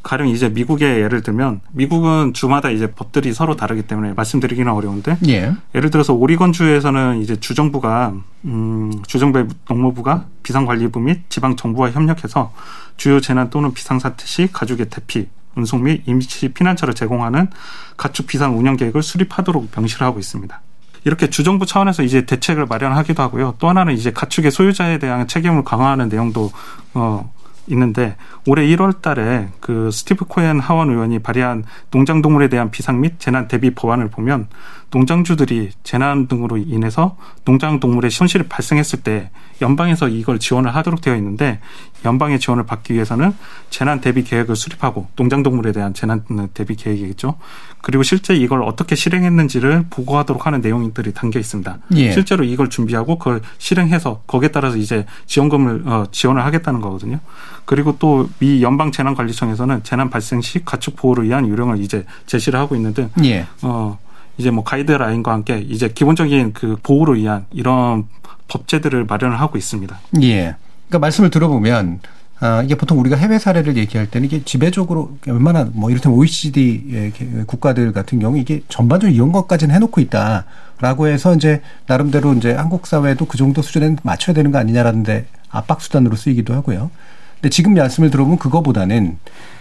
[0.02, 5.54] 가령 이제 미국의 예를 들면 미국은 주마다 이제 법들이 서로 다르기 때문에 말씀드리기는 어려운데 예.
[5.76, 12.52] 예를 들어서 오리건 주에서는 이제 주정부가 음 주정부의 농무부가 비상관리부 및 지방 정부와 협력해서
[12.98, 17.48] 주요 재난 또는 비상 사태 시 가족의 대피 운송 및 임시 피난처를 제공하는
[17.96, 20.62] 가축 비상 운영 계획을 수립하도록 명시를 하고 있습니다.
[21.06, 23.56] 이렇게 주정부 차원에서 이제 대책을 마련하기도 하고요.
[23.60, 26.52] 또 하나는 이제 가축의 소유자에 대한 책임을 강화하는 내용도
[26.94, 27.32] 어
[27.68, 33.48] 있는데 올해 1월 달에 그 스티브 코엔 하원 의원이 발의한 농장동물에 대한 비상 및 재난
[33.48, 34.48] 대비 법안을 보면
[34.94, 41.60] 농장주들이 재난 등으로 인해서 농장 동물의 손실이 발생했을 때 연방에서 이걸 지원을 하도록 되어 있는데
[42.06, 43.34] 연방의 지원을 받기 위해서는
[43.70, 47.36] 재난 대비 계획을 수립하고 농장 동물에 대한 재난 대비 계획이겠죠.
[47.82, 51.80] 그리고 실제 이걸 어떻게 실행했는지를 보고하도록 하는 내용들이 담겨 있습니다.
[51.96, 52.12] 예.
[52.12, 57.20] 실제로 이걸 준비하고 그걸 실행해서 거기에 따라서 이제 지원금을 어, 지원을 하겠다는 거거든요.
[57.66, 62.76] 그리고 또 미 연방 재난관리청에서는 재난 발생 시 가축 보호를 위한 요령을 이제 제시를 하고
[62.76, 63.46] 있는데 예.
[63.62, 63.98] 어
[64.38, 68.08] 이제 뭐 가이드라인과 함께 이제 기본적인 그 보호를 위한 이런
[68.48, 70.00] 법제들을 마련을 하고 있습니다.
[70.22, 70.56] 예.
[70.88, 72.00] 그러니까 말씀을 들어보면
[72.40, 77.14] 아, 이게 보통 우리가 해외 사례를 얘기할 때는 이게 지배적으로 얼마나 뭐 이를테면 OECD
[77.48, 83.28] 국가들 같은 경우 이게 전반적으로 이런 것까지는 해놓고 있다라고 해서 이제 나름대로 이제 한국 사회도
[83.28, 86.92] 그 정도 수준에 맞춰야 되는 거 아니냐라는데 압박 수단으로 쓰이기도 하고요.
[87.36, 89.18] 근데 지금 말씀을 들어보면 그거보다는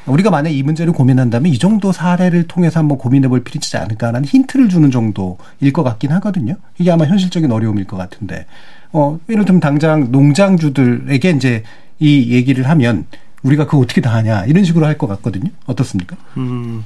[0.07, 4.25] 우리가 만약 이 문제를 고민한다면 이 정도 사례를 통해서 한번 고민해 볼 필요 있지 않을까라는
[4.25, 6.57] 힌트를 주는 정도일 것 같긴 하거든요.
[6.79, 8.47] 이게 아마 현실적인 어려움일 것 같은데.
[8.93, 11.63] 어, 예를 들면 당장 농장주들에게 이제
[11.99, 13.07] 이 얘기를 하면
[13.43, 15.51] 우리가 그거 어떻게 다 하냐 이런 식으로 할 것 같거든요.
[15.67, 16.17] 어떻습니까?
[16.37, 16.85] 음,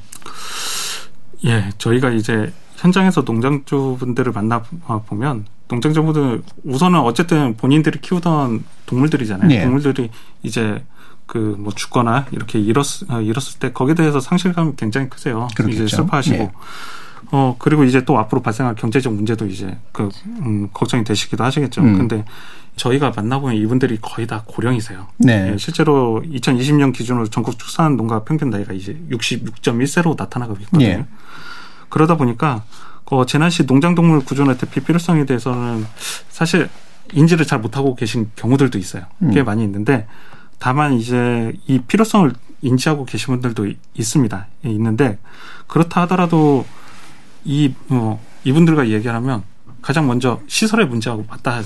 [1.45, 4.63] 예, 저희가 이제 현장에서 농장주분들을 만나
[5.07, 9.49] 보면 농장주분들 우선은 어쨌든 본인들이 키우던 동물들이잖아요.
[9.49, 9.63] 네.
[9.65, 10.11] 동물들이
[10.43, 10.83] 이제
[11.27, 15.49] 그 뭐 죽거나 이렇게 잃었 어, 잃었을 때 거기에 대해서 상실감이 굉장히 크세요.
[15.57, 15.85] 그렇겠죠.
[15.85, 16.37] 이제 슬퍼하시고.
[16.37, 16.53] 네.
[17.33, 21.81] 어 그리고 이제 또 앞으로 발생할 경제적 문제도 이제 그 음, 걱정이 되시기도 하시겠죠.
[21.83, 21.99] 음.
[21.99, 22.25] 근데
[22.77, 25.09] 저희가 만나보면 이분들이 거의 다 고령이세요.
[25.19, 25.51] 네.
[25.53, 30.87] 예, 실제로 2020년 기준으로 전국 축산 농가 평균 나이가 이제 66.1세로 나타나고 있거든요.
[30.87, 31.07] 네.
[31.89, 32.63] 그러다 보니까
[33.05, 35.85] 그 재난시 농장동물 구조나 대피 필요성에 대해서는
[36.29, 36.69] 사실
[37.13, 39.05] 인지를 잘 못하고 계신 경우들도 있어요.
[39.33, 39.45] 꽤 음.
[39.45, 40.07] 많이 있는데
[40.59, 44.47] 다만 이제 이 필요성을 인지하고 계신 분들도 있습니다.
[44.65, 45.19] 예, 있는데
[45.67, 46.65] 그렇다 하더라도
[47.45, 49.43] 이 뭐 이분들과 얘기하면
[49.83, 51.63] 가장 먼저 시설의 문제하고 맞닿아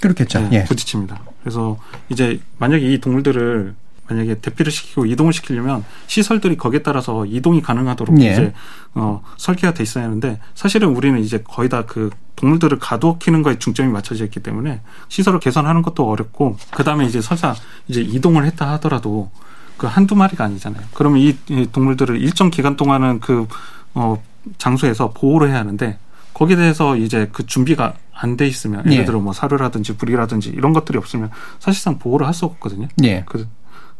[0.00, 0.40] 그렇겠죠.
[0.48, 0.64] 네, 예.
[0.64, 1.20] 부딪힙니다.
[1.40, 3.74] 그래서 이제 만약에 이 동물들을
[4.10, 8.32] 만약에 대피를 시키고 이동을 시키려면 시설들이 거기에 따라서 이동이 가능하도록 예.
[8.32, 8.52] 이제
[8.94, 13.90] 어 설계가 돼 있어야 하는데 사실은 우리는 이제 거의 다 그 동물들을 가두키는 거에 중점이
[13.92, 17.54] 맞춰져 있기 때문에 시설을 개선하는 것도 어렵고 그 다음에 이제 설사
[17.86, 19.30] 이제 이동을 했다 하더라도
[19.76, 20.82] 그 한두 마리가 아니잖아요.
[20.94, 23.46] 그러면 이, 이 동물들을 일정 기간 동안은 그,
[23.94, 24.22] 어,
[24.58, 25.98] 장소에서 보호를 해야 하는데
[26.34, 29.04] 거기에 대해서 이제 그 준비가 안 돼 있으면 예를 예.
[29.04, 32.88] 들어 뭐 사료라든지 불이라든지 이런 것들이 없으면 사실상 보호를 할 수 없거든요.
[33.02, 33.24] 예.
[33.26, 33.48] 그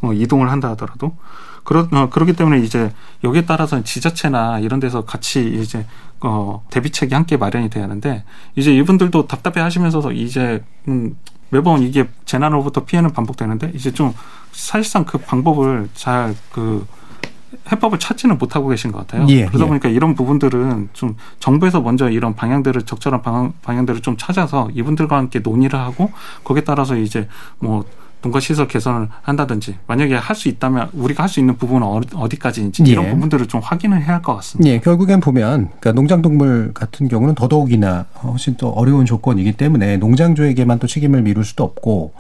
[0.03, 1.15] 어, 이동을 한다 하더라도
[1.65, 5.87] 그러 어, 그렇기 때문에 이제 여기에 따라서 지자체나 이런 데서 같이 이제
[6.21, 8.25] 어 대비책이 함께 마련이 돼야 하는데
[8.57, 11.17] 이제 이분들도 답답해 하시면서 이제 음
[11.51, 14.15] 매번 이게 재난으로부터 피해는 반복되는데 이제 좀
[14.53, 16.87] 사실상 그 방법을 잘 그
[17.71, 19.27] 해법을 찾지는 못하고 계신 것 같아요.
[19.29, 19.69] 예, 그러다 예.
[19.69, 25.41] 보니까 이런 부분들은 좀 정부에서 먼저 이런 방향들을 적절한 방향, 방향들을 좀 찾아서 이분들과 함께
[25.41, 26.13] 논의를 하고
[26.45, 27.85] 거기에 따라서 이제 뭐
[28.23, 32.83] 농가 시설 개선을 한다든지 만약에 할 수 있다면 우리가 할 수 있는 부분은 어- 어디까지인지
[32.87, 32.91] 예.
[32.93, 34.71] 이런 부분들을 좀 확인을 해야 할 것 같습니다.
[34.71, 40.87] 예, 결국엔 보면 그러니까 농장동물 같은 경우는 더더욱이나 훨씬 더 어려운 조건이기 때문에 농장주에게만 또
[40.87, 42.13] 책임을 미룰 수도 없고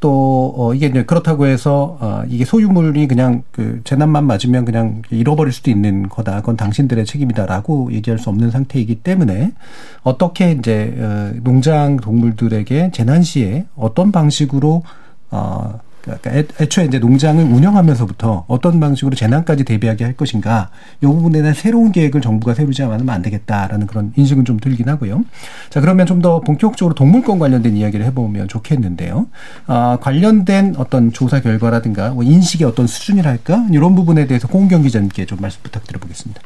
[0.00, 5.52] 또 어, 이게 이제 그렇다고 해서 어, 이게 소유물이 그냥 그 재난만 맞으면 그냥 잃어버릴
[5.52, 6.36] 수도 있는 거다.
[6.40, 9.52] 그건 당신들의 책임이다라고 얘기할 수 없는 상태이기 때문에
[10.02, 14.82] 어떻게 이제 어, 농장 동물들에게 재난 시에 어떤 방식으로
[15.30, 20.70] 어 그러니까 애, 애초에 이제 농장을 운영하면서부터 어떤 방식으로 재난까지 대비하게 할 것인가
[21.02, 25.24] 이 부분에 대한 새로운 계획을 정부가 세우지 않으면 안 되겠다라는 그런 인식은 좀 들긴 하고요.
[25.68, 29.26] 자 그러면 좀 더 본격적으로 동물권 관련된 이야기를 해보면 좋겠는데요.
[29.66, 35.38] 아, 관련된 어떤 조사 결과라든가 뭐 인식의 어떤 수준이랄까 이런 부분에 대해서 공경 기자님께 좀
[35.40, 36.42] 말씀 부탁드려보겠습니다.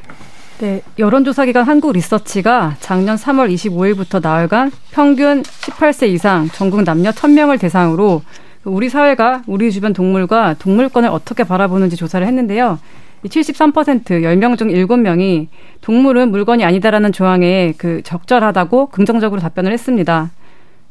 [0.61, 8.23] 네, 여론조사기관 한국리서치가 작년 3월 25일부터 나흘간 평균 18세 이상 전국 남녀 1000명을 대상으로
[8.65, 12.79] 우리 사회가 우리 주변 동물과 동물권을 어떻게 바라보는지 조사를 했는데요.
[13.23, 15.49] 이 73% 10명 중 7명이
[15.81, 20.31] 동물은 물건이 아니다라는 조항에 그 적절하다고 긍정적으로 답변을 했습니다.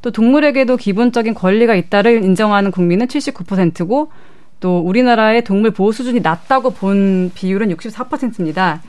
[0.01, 4.11] 또 동물에게도 기본적인 권리가 있다를 인정하는 국민은 79%고
[4.59, 8.81] 또 우리나라의 동물 보호 수준이 낮다고 본 비율은 64%입니다.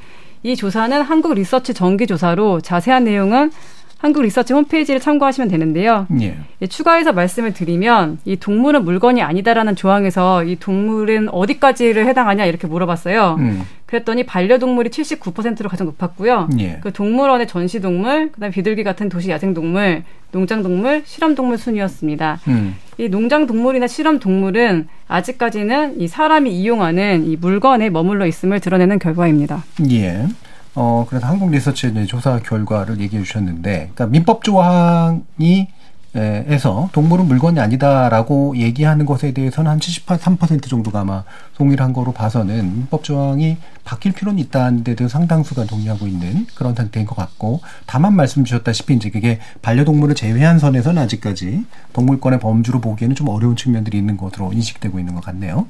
[0.43, 3.51] 이 조사는 한국 리서치 정기 조사로 자세한 내용은
[3.99, 6.07] 한국 리서치 홈페이지를 참고하시면 되는데요.
[6.21, 6.37] 예.
[6.61, 13.37] 예, 추가해서 말씀을 드리면 이 동물은 물건이 아니다라는 조항에서 이 동물은 어디까지를 해당하냐 이렇게 물어봤어요.
[13.39, 13.63] 음.
[13.87, 16.49] 그랬더니 반려동물이 79%로 가장 높았고요.
[16.59, 16.79] 예.
[16.83, 20.03] 그 동물원의 전시동물, 그다음에 비둘기 같은 도시 야생동물,
[20.33, 22.41] 농장동물, 실험동물 순이었습니다.
[22.49, 22.77] 음.
[22.99, 29.65] 이 농장동물이나 실험동물은 아직까지는 이 사람이 이용하는 이 물건에 머물러 있음을 드러내는 결과입니다.
[29.91, 30.27] 예.
[30.75, 35.69] 어, 그래서 한국 리서치 조사 결과를 얘기해 주셨는데, 그러니까 민법 조항이
[36.17, 41.25] 에, 에서 동물은 물건이 아니다라고 얘기하는 것에 대해서는 한 73% 정도가 아마
[41.57, 47.05] 동일한 거로 봐서는 민법 조항이 바뀔 필요는 있다는 데 대해서 상당수가 동의하고 있는 그런 상태인
[47.07, 53.29] 것 같고 다만 말씀 주셨다시피 이제 그게 반려동물을 제외한 선에서는 아직까지 동물권의 범주로 보기에는 좀
[53.29, 55.67] 어려운 측면들이 있는 것으로 인식되고 있는 것 같네요.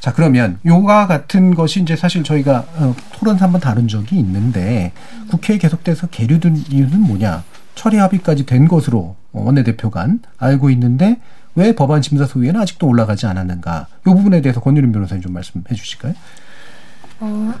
[0.00, 4.92] 자 그러면 요가 같은 것이 이제 사실 저희가 어, 토론에서 한번 다룬 적이 있는데
[5.30, 7.42] 국회에 계속돼서 계류된 이유는 뭐냐?
[7.74, 11.20] 처리 합의까지 된 것으로 원내대표 간 알고 있는데
[11.54, 13.86] 왜 법안 심사 소위에는 아직도 올라가지 않았는가?
[14.06, 16.14] 이 부분에 대해서 권유림 변호사님 좀 말씀해 주실까요?
[17.20, 17.52] 어,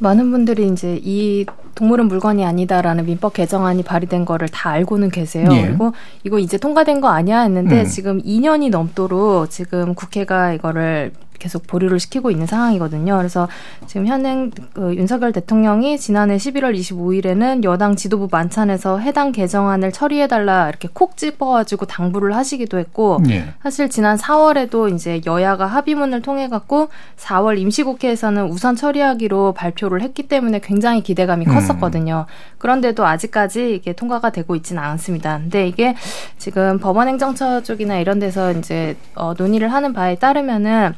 [0.00, 5.48] 많은 분들이 이제 이 동물은 물건이 아니다라는 민법 개정안이 발의된 거를 다 알고는 계세요.
[5.52, 5.62] 예.
[5.62, 5.92] 그리고
[6.24, 7.86] 이거 이제 통과된 거 아니야 했는데 음.
[7.86, 13.16] 지금 2년이 넘도록 지금 국회가 이거를 계속 보류를 시키고 있는 상황이거든요.
[13.16, 13.48] 그래서
[13.86, 20.88] 지금 현행 그 윤석열 대통령이 지난해 11월 25일에는 여당 지도부 만찬에서 해당 개정안을 처리해달라 이렇게
[20.92, 23.52] 콕 집어가지고 당부를 하시기도 했고 예.
[23.62, 30.60] 사실 지난 4월에도 이제 여야가 합의문을 통해 갖고 4월 임시국회에서는 우선 처리하기로 발표를 했기 때문에
[30.60, 31.54] 굉장히 기대감이 음.
[31.54, 32.26] 컸었거든요.
[32.58, 35.38] 그런데도 아직까지 이게 통과가 되고 있지는 않습니다.
[35.38, 35.94] 근데 이게
[36.38, 40.94] 지금 법원행정처 쪽이나 이런 데서 이제 어, 논의를 하는 바에 따르면은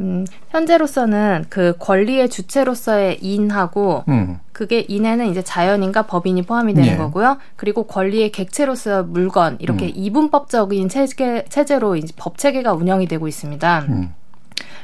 [0.00, 4.38] 음, 현재로서는 그 권리의 주체로서의 인하고 음.
[4.52, 6.96] 그게 인에는 이제 자연인과 법인이 포함이 되는 예.
[6.96, 7.38] 거고요.
[7.56, 9.92] 그리고 권리의 객체로서 물건 이렇게 음.
[9.94, 13.80] 이분법적인 체계 체제로 이제 법 체계가 운영이 되고 있습니다.
[13.88, 14.14] 음.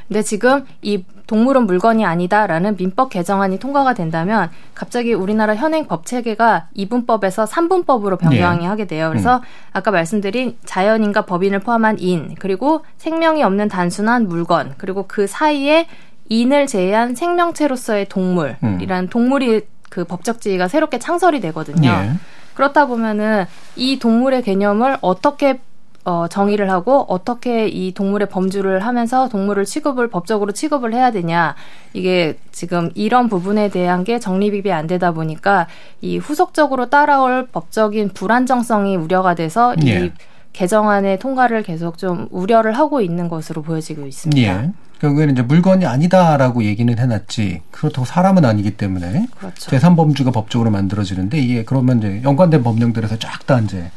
[0.07, 6.69] 근데 지금 이 동물은 물건이 아니다라는 민법 개정안이 통과가 된다면 갑자기 우리나라 현행 법 체계가
[6.73, 8.67] 이분법에서 삼분법으로 변경이 예.
[8.67, 9.09] 하게 돼요.
[9.09, 15.87] 그래서 아까 말씀드린 자연인과 법인을 포함한 인 그리고 생명이 없는 단순한 물건 그리고 그 사이에
[16.29, 21.89] 인을 제외한 생명체로서의 동물이라는 동물이 그 법적 지위가 새롭게 창설이 되거든요.
[21.89, 22.11] 예.
[22.55, 25.59] 그렇다 보면은 이 동물의 개념을 어떻게
[26.05, 31.55] 어, 정의를 하고 어떻게 이 동물의 범주를 하면서 동물을 취급을 법적으로 취급을 해야 되냐
[31.93, 35.67] 이게 지금 이런 부분에 대한 게 정립이 안 되다 보니까
[36.01, 40.05] 이 후속적으로 따라올 법적인 불안정성이 우려가 돼서 예.
[40.05, 40.11] 이
[40.53, 44.41] 개정안의 통과를 계속 좀 우려를 하고 있는 것으로 보여지고 있습니다.
[44.41, 44.71] 예.
[44.99, 49.69] 결국에는 이제 물건이 아니다라고 얘기는 해놨지 그렇다고 사람은 아니기 때문에 그렇죠.
[49.69, 53.89] 재산 범주가 법적으로 만들어지는데 이게 그러면 이제 연관된 법령들에서 쫙 다 이제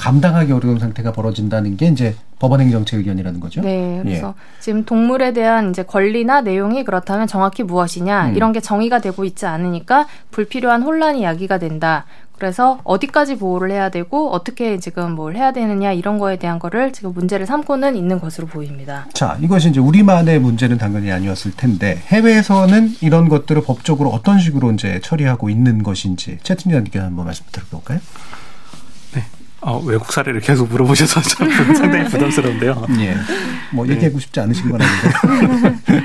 [0.00, 3.60] 감당하기 어려운 상태가 벌어진다는 게 이제 법원행정처 의견이라는 거죠.
[3.60, 8.34] 네, 그래서 지금 동물에 대한 이제 권리나 내용이 그렇다면 정확히 무엇이냐 음.
[8.34, 12.06] 이런 게 정의가 되고 있지 않으니까 불필요한 혼란이 야기가 된다.
[12.38, 17.12] 그래서 어디까지 보호를 해야 되고 어떻게 지금 뭘 해야 되느냐 이런 거에 대한 거를 지금
[17.12, 19.06] 문제를 삼고는 있는 것으로 보입니다.
[19.12, 25.00] 자, 이것이 이제 우리만의 문제는 당연히 아니었을 텐데 해외에서는 이런 것들을 법적으로 어떤 식으로 이제
[25.02, 28.00] 처리하고 있는 것인지 채팅장님께 한번 말씀 드려볼까요?
[29.60, 32.86] 어, 외국 사례를 계속 물어보셔서 참 상당히 부담스러운데요.
[33.00, 33.16] 예.
[33.72, 35.78] 뭐 얘기하고 싶지 않으신 건 아닌데.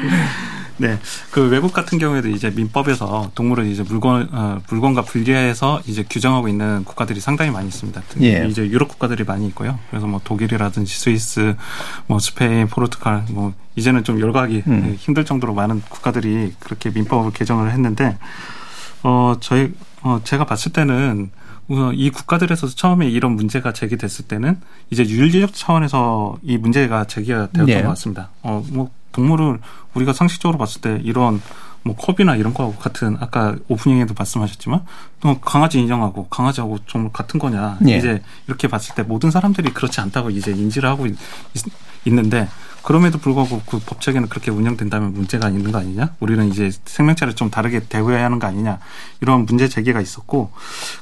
[0.78, 1.00] 네,
[1.32, 6.84] 그 외국 같은 경우에도 이제 민법에서 동물을 이제 물건 어, 물건과 분리해서 이제 규정하고 있는
[6.84, 8.02] 국가들이 상당히 많이 있습니다.
[8.24, 8.46] 예.
[8.50, 9.80] 이제 유럽 국가들이 많이 있고요.
[9.90, 11.56] 그래서 뭐 독일이라든지 스위스,
[12.08, 14.96] 뭐 스페인, 포르투갈, 뭐 이제는 좀 열거하기 음.
[15.00, 18.18] 힘들 정도로 많은 국가들이 그렇게 민법을 개정을 했는데
[19.04, 21.45] 어 저희 어 제가 봤을 때는 어,
[21.94, 24.60] 이 국가들에서 처음에 이런 문제가 제기됐을 때는
[24.92, 27.82] 이제 윤리적 차원에서 이 문제가 제기가 되었던 네.
[27.82, 28.30] 것 같습니다.
[28.44, 29.60] 어, 뭐 동물을
[29.94, 31.42] 우리가 상식적으로 봤을 때 이런
[31.84, 34.84] 뭐 컵이나 이런 거하고 같은 아까 오프닝에도 말씀하셨지만
[35.22, 37.98] 또 강아지 인정하고 강아지하고 좀 같은 거냐 예.
[37.98, 41.16] 이제 이렇게 봤을 때 모든 사람들이 그렇지 않다고 이제 인지를 하고 있,
[42.06, 42.48] 는데
[42.86, 46.14] 그럼에도 불구하고 그 법 체계는 그렇게 운영된다면 문제가 있는 거 아니냐?
[46.20, 48.80] 우리는 이제 생명체를 좀 다르게 대우해야 하는 거 아니냐?
[49.22, 50.52] 이런 문제 제기가 있었고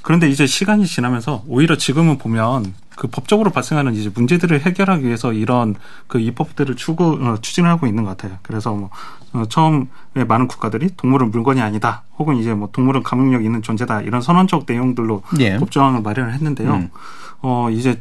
[0.02, 5.76] 그런데 이제 시간이 지나면서 오히려 지금은 보면 그 법적으로 발생하는 이제 문제들을 해결하기 위해서 이런
[6.08, 8.38] 그 입법들을 추구 어, 추진하고 있는 것 같아요.
[8.44, 8.90] 그래서 뭐
[9.34, 9.88] 어, 처음에
[10.28, 15.24] 많은 국가들이 동물은 물건이 아니다, 혹은 이제 뭐 동물은 감옥력 있는 존재다 이런 선언적 내용들로
[15.40, 15.58] 예.
[15.58, 16.72] 법조항을 마련을 했는데요.
[16.74, 16.90] 음.
[17.42, 18.00] 어 이제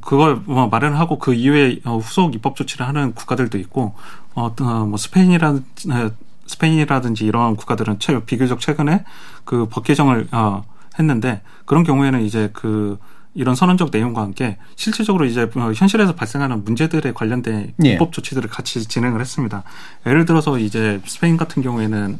[0.00, 3.94] 그걸 뭐 마련하고 그 이후에 어, 후속 입법 조치를 하는 국가들도 있고
[4.34, 6.10] 어, 어, 뭐 스페인이라 어,
[6.46, 9.04] 스페인이라든지 이런 국가들은 최, 비교적 최근에
[9.44, 10.64] 그 법 개정을 어,
[10.98, 12.98] 했는데 그런 경우에는 이제 그
[13.34, 17.92] 이런 선언적 내용과 함께 실질적으로 이제 어, 현실에서 발생하는 문제들에 관련된 예.
[17.92, 19.62] 입법 조치들을 같이 진행을 했습니다.
[20.06, 22.18] 예를 들어서 이제 스페인 같은 경우에는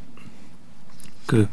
[1.25, 1.49] 그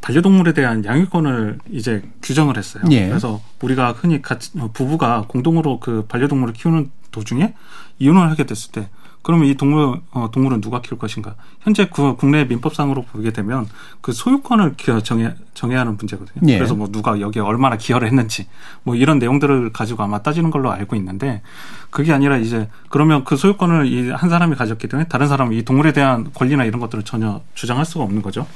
[0.00, 2.84] 반려동물에 대한 양육권을 이제 규정을 했어요.
[2.90, 3.08] 예.
[3.08, 7.54] 그래서 우리가 흔히 같이 어, 부부가 공동으로 그 반려동물을 키우는 도중에
[7.98, 8.88] 이혼을 하게 됐을 때
[9.22, 11.34] 그러면 이 동물 어, 동물은 누가 키울 것인가?
[11.60, 13.68] 현재 그 국내 민법상으로 보게 되면
[14.00, 16.40] 그 소유권을 기- 정해 정해야 하는 문제거든요.
[16.50, 16.56] 예.
[16.56, 18.46] 그래서 뭐 누가 여기에 얼마나 기여를 했는지
[18.82, 21.42] 뭐 이런 내용들을 가지고 아마 따지는 걸로 알고 있는데
[21.90, 25.92] 그게 아니라 이제 그러면 그 소유권을 이 한 사람이 가졌기 때문에 다른 사람은 이 동물에
[25.92, 28.46] 대한 권리나 이런 것들을 전혀 주장할 수가 없는 거죠.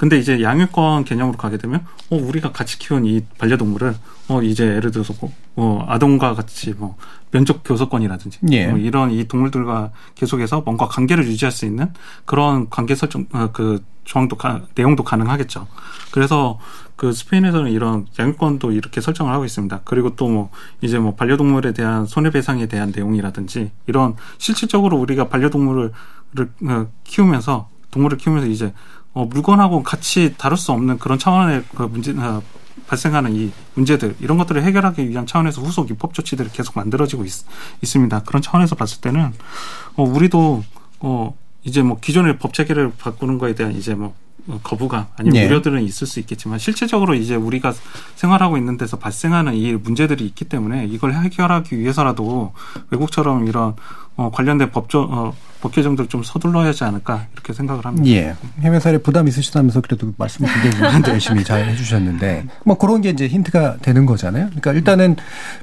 [0.00, 3.94] 근데 이제 양육권 개념으로 가게 되면 어 우리가 같이 키운 이 반려동물을
[4.28, 6.96] 어 이제 예를 들어서 뭐, 어 아동과 같이 뭐
[7.30, 8.68] 면적 교섭권이라든지 예.
[8.68, 11.92] 뭐 이런 이 동물들과 계속해서 뭔가 관계를 유지할 수 있는
[12.24, 15.66] 그런 관계 설정 어, 그 조항도 가, 내용도 가능하겠죠.
[16.12, 16.58] 그래서
[16.96, 19.82] 그 스페인에서는 이런 양육권도 이렇게 설정을 하고 있습니다.
[19.84, 20.48] 그리고 또 뭐
[20.80, 25.92] 이제 뭐 반려동물에 대한 손해배상에 대한 내용이라든지 이런 실질적으로 우리가 반려동물을
[26.70, 28.72] 어, 키우면서 동물을 키우면서 이제
[29.12, 32.42] 어, 물건하고 같이 다룰 수 없는 그런 차원의 그 문제 어,
[32.86, 37.32] 발생하는 이 문제들 이런 것들을 해결하기 위한 차원에서 후속 입법 조치들이 계속 만들어지고 있,
[37.82, 38.22] 있습니다.
[38.24, 39.32] 그런 차원에서 봤을 때는
[39.96, 40.64] 어, 우리도
[41.00, 44.14] 어, 이제 뭐 기존의 법 체계를 바꾸는 거에 대한 이제 뭐
[44.48, 45.46] 어, 거부감 아니면 네.
[45.46, 47.74] 우려들은 있을 수 있겠지만 실질적으로 이제 우리가
[48.16, 52.52] 생활하고 있는 데서 발생하는 이 문제들이 있기 때문에 이걸 해결하기 위해서라도
[52.90, 53.74] 외국처럼 이런
[54.16, 58.08] 어, 관련된 법조 어, 법 개정들 좀 서둘러야 하지 않을까 이렇게 생각을 합니다.
[58.08, 58.34] 예.
[58.60, 63.78] 해외 사례 부담 있으시다면서 그래도 말씀 굉장히 열심히 잘 해주셨는데, 뭐 그런 게 이제 힌트가
[63.82, 64.46] 되는 거잖아요.
[64.46, 65.16] 그러니까 일단은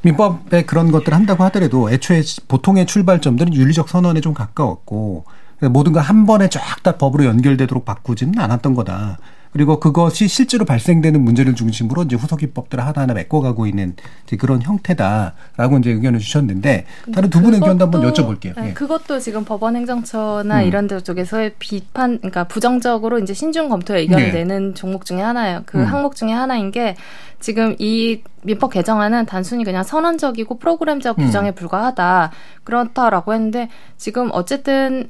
[0.03, 5.25] 민법에 그런 것들 을 한다고 하더라도 애초에 보통의 출발점들은 윤리적 선언에 좀 가까웠고,
[5.71, 9.17] 모든 걸 한 번에 쫙 다 법으로 연결되도록 바꾸지는 않았던 거다.
[9.57, 15.79] 그리고 그것이 실제로 발생되는 문제를 중심으로 이제 후속 입법들을 하나하나 메꿔가고 있는 이제 그런 형태다라고
[15.79, 18.53] 이제 의견을 주셨는데 다른 두 분의 의견도 한번 여쭤볼게요.
[18.55, 18.73] 네, 예.
[18.73, 20.67] 그것도 지금 법원 행정처나 음.
[20.67, 24.31] 이런 데 쪽에서의 비판, 그러니까 부정적으로 이제 신중 검토의 의견을 네.
[24.31, 25.63] 내는 종목 중에 하나예요.
[25.65, 25.85] 그 음.
[25.85, 26.95] 항목 중에 하나인 게
[27.39, 31.25] 지금 이 민법 개정안은 단순히 그냥 선언적이고 프로그램적 음.
[31.25, 32.31] 규정에 불과하다.
[32.63, 35.09] 그렇다라고 했는데 지금 어쨌든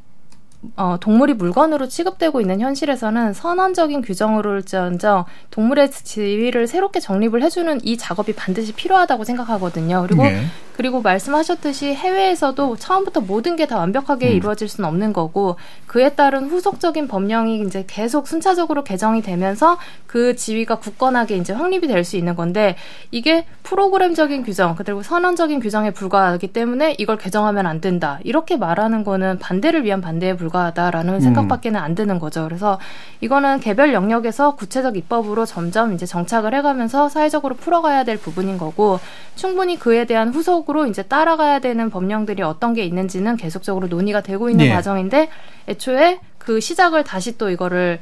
[0.76, 8.34] 어, 동물이 물건으로 취급되고 있는 현실에서는 선언적인 규정으로일지언정 동물의 지위를 새롭게 정립을 해주는 이 작업이
[8.34, 10.04] 반드시 필요하다고 생각하거든요.
[10.08, 10.42] 그리고 예.
[10.78, 14.34] 그리고 말씀하셨듯이 해외에서도 처음부터 모든 게 다 완벽하게 음.
[14.34, 20.76] 이루어질 수는 없는 거고 그에 따른 후속적인 법령이 이제 계속 순차적으로 개정이 되면서 그 지위가
[20.76, 22.76] 굳건하게 이제 확립이 될 수 있는 건데
[23.12, 29.40] 이게 프로그램적인 규정 그리고 선언적인 규정에 불과하기 때문에 이걸 개정하면 안 된다 이렇게 말하는 거는
[29.40, 32.44] 반대를 위한 반대에 불과하다라는 생각밖에는 안 드는 거죠.
[32.46, 32.80] 그래서
[33.20, 39.00] 이거는 개별 영역에서 구체적 입법으로 점점 이제 정착을 해가면서 사회적으로 풀어가야 될 부분인 거고
[39.36, 44.50] 충분히 그에 대한 후속 으로 이제 따라가야 되는 법령들이 어떤 게 있는지는 계속적으로 논의가 되고
[44.50, 44.74] 있는 네.
[44.74, 45.30] 과정인데
[45.70, 48.00] 애초에 그 시작을 다시 또 이거를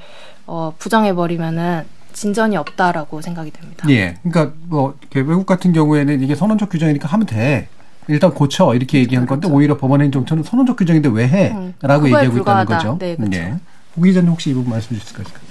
[0.47, 3.88] 어, 부정해 버리면은 진전이 없다라고 생각이 됩니다.
[3.89, 4.15] 예.
[4.23, 7.67] 그러니까 뭐 외국 같은 경우에는 이게 선언적 규정이니까 하면 돼.
[8.08, 11.51] 일단 고쳐 이렇게 얘기한 건데 오히려 법원행정처는 선언적 규정인데 왜 해?
[11.51, 12.78] 음, 라고 얘기하고 있다는 불과하다.
[12.78, 12.97] 거죠.
[12.99, 13.38] 네, 그렇죠.
[13.38, 13.56] 예.
[13.95, 15.45] 고 기자님 혹시 이 부분 말씀해 주실 수 있을까요?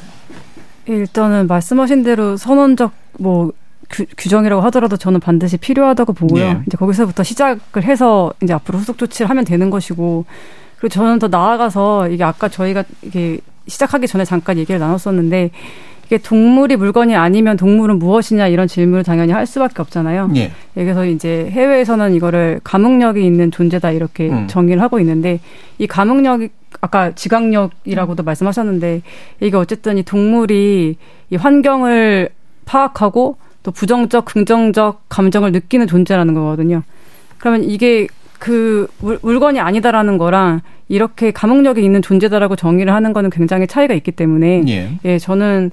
[0.86, 3.52] 일단은 말씀하신 대로 선언적 뭐
[3.94, 6.42] 규, 규정이라고 하더라도 저는 반드시 필요하다고 보고요.
[6.42, 6.60] 예.
[6.66, 10.24] 이제 거기서부터 시작을 해서 이제 앞으로 후속 조치를 하면 되는 것이고
[10.78, 15.50] 그리고 저는 더 나아가서 이게 아까 저희가 이게 시작하기 전에 잠깐 얘기를 나눴었는데
[16.06, 20.30] 이게 동물이 물건이 아니면 동물은 무엇이냐 이런 질문을 당연히 할 수밖에 없잖아요.
[20.36, 20.50] 예.
[20.76, 24.46] 여기서 이제 해외에서는 이거를 감흥력이 있는 존재다 이렇게 음.
[24.48, 25.40] 정의를 하고 있는데
[25.78, 29.02] 이 감흥력이 아까 지각력이라고도 말씀하셨는데
[29.40, 30.96] 이게 어쨌든 이 동물이
[31.30, 32.28] 이 환경을
[32.66, 36.82] 파악하고 또 부정적, 긍정적 감정을 느끼는 존재라는 거거든요.
[37.38, 38.06] 그러면 이게
[38.38, 44.12] 그 물, 물건이 아니다라는 거랑 이렇게 감흥력이 있는 존재다라고 정의를 하는 거는 굉장히 차이가 있기
[44.12, 44.98] 때문에 예.
[45.04, 45.70] 예, 저는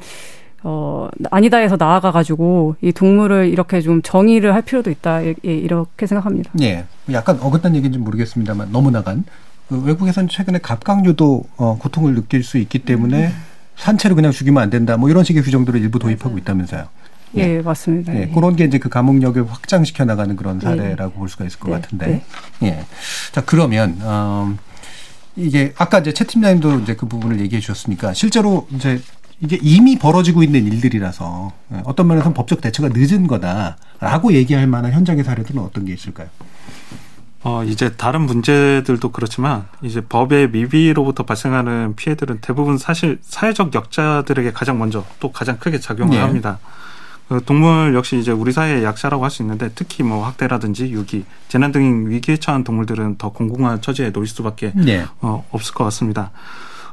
[0.64, 5.26] 어 아니다에서 나아가 가지고 이 동물을 이렇게 좀 정의를 할 필요도 있다.
[5.26, 6.52] 예, 예, 이렇게 생각합니다.
[6.62, 6.86] 예.
[7.12, 9.26] 약간 어긋난 얘기인지 모르겠습니다만 너무 나간
[9.68, 13.32] 그 외국에서는 최근에 갑각류도 어, 고통을 느낄 수 있기 때문에
[13.76, 14.96] 산채로 그냥 죽이면 안 된다.
[14.96, 16.86] 뭐 이런 식의 규정들을 일부 도입하고 있다면서요.
[17.36, 18.14] 예, 맞습니다.
[18.16, 18.28] 예, 예.
[18.28, 22.24] 그런 게 이제 그 감옥력을 확장시켜 나가는 그런 사례라고 볼 수가 있을 것 네, 같은데.
[22.60, 22.68] 네.
[22.68, 22.86] 예.
[23.32, 24.58] 자, 그러면, 음,
[25.36, 29.02] 이게 아까 이제 채 팀장님도 이제 그 부분을 얘기해 주셨으니까 실제로 이제
[29.40, 35.24] 이게 이미 벌어지고 있는 일들이라서 예, 어떤 면에서는 법적 대처가 늦은 거다라고 얘기할 만한 현장의
[35.24, 36.28] 사례들은 어떤 게 있을까요?
[37.44, 44.78] 어, 이제 다른 문제들도 그렇지만 이제 법의 미비로부터 발생하는 피해들은 대부분 사실 사회적 약자들에게 가장
[44.78, 46.22] 먼저 또 가장 크게 작용을 네.
[46.22, 46.60] 합니다.
[47.32, 51.72] 그 동물 역시 이제 우리 사회의 약자라고 할 수 있는데 특히 뭐 학대라든지 유기, 재난
[51.72, 55.06] 등 위기에 처한 동물들은 더 공공한 처지에 놓일 수밖에 네.
[55.22, 56.32] 어, 없을 것 같습니다.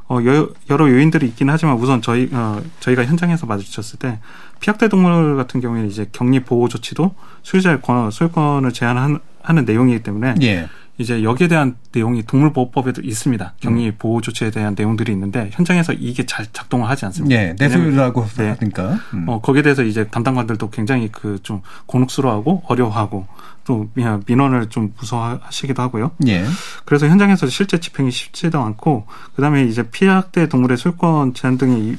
[0.06, 4.20] 어, 여, 여러 요인들이 있긴 하지만 우선 저희, 어, 저희가 현장에서 마주쳤을 때
[4.60, 10.36] 피학대 동물 같은 경우에는 이제 격리 보호 조치도 소유자의 권, 소유권을 제한하는 하는 내용이기 때문에
[10.42, 10.68] 예.
[10.98, 13.54] 이제 여기에 대한 내용이 동물보호법에도 있습니다.
[13.60, 17.34] 격리 보호 조치에 대한 내용들이 있는데 현장에서 이게 잘 작동을 하지 않습니다.
[17.36, 17.54] 예.
[17.58, 18.56] 내수라고 네.
[18.58, 18.98] 하니까.
[19.14, 19.24] 음.
[19.28, 23.26] 어, 거기에 대해서 이제 담당관들도 굉장히 그 좀 곤혹스러워하고 어려워하고
[23.64, 26.10] 또 미- 민원을 좀 무서워하시기도 하고요.
[26.26, 26.44] 예.
[26.84, 29.06] 그래서 현장에서 실제 집행이 쉽지도 않고
[29.36, 31.96] 그다음에 이제 피해학대 동물의 소유권 제한 등이 이-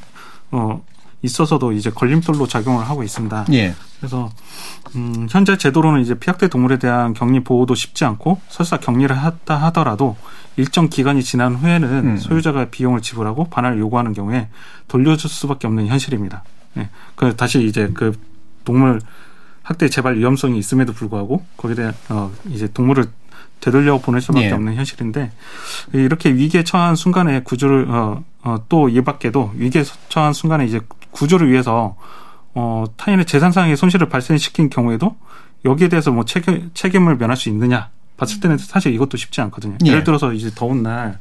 [0.52, 0.84] 어
[1.22, 3.46] 있어서도 이제 걸림돌로 작용을 하고 있습니다.
[3.54, 3.76] 예.
[4.00, 4.30] 그래서
[4.96, 10.16] 음, 현재 제도로는 이제 피학대 동물에 대한 격리 보호도 쉽지 않고 설사 격리를 했다 하더라도
[10.56, 12.18] 일정 기간이 지난 후에는 음.
[12.18, 14.50] 소유자가 비용을 지불하고 반환을 요구하는 경우에
[14.88, 16.44] 돌려줄 수밖에 없는 현실입니다.
[16.78, 16.90] 예.
[17.16, 18.18] 그 다시 이제 그
[18.64, 19.02] 동물
[19.62, 23.06] 학대 재발 위험성이 있음에도 불구하고 거기에 대한 어 이제 동물을
[23.60, 24.52] 되돌려 보낼 수밖에 예.
[24.52, 25.32] 없는 현실인데
[25.94, 27.88] 이렇게 위기에 처한 순간에 구조를
[28.44, 30.80] 어또 이 밖에도 위기에 처한 순간에 이제
[31.12, 31.96] 구조를 위해서
[32.54, 35.16] 어 타인의 재산상의 손실을 발생시킨 경우에도
[35.66, 39.78] 여기에 대해서 뭐 책임, 책임을 면할 수 있느냐 봤을 때는 사실 이것도 쉽지 않거든요.
[39.86, 39.90] 예.
[39.90, 41.20] 예를 들어서 이제 더운 날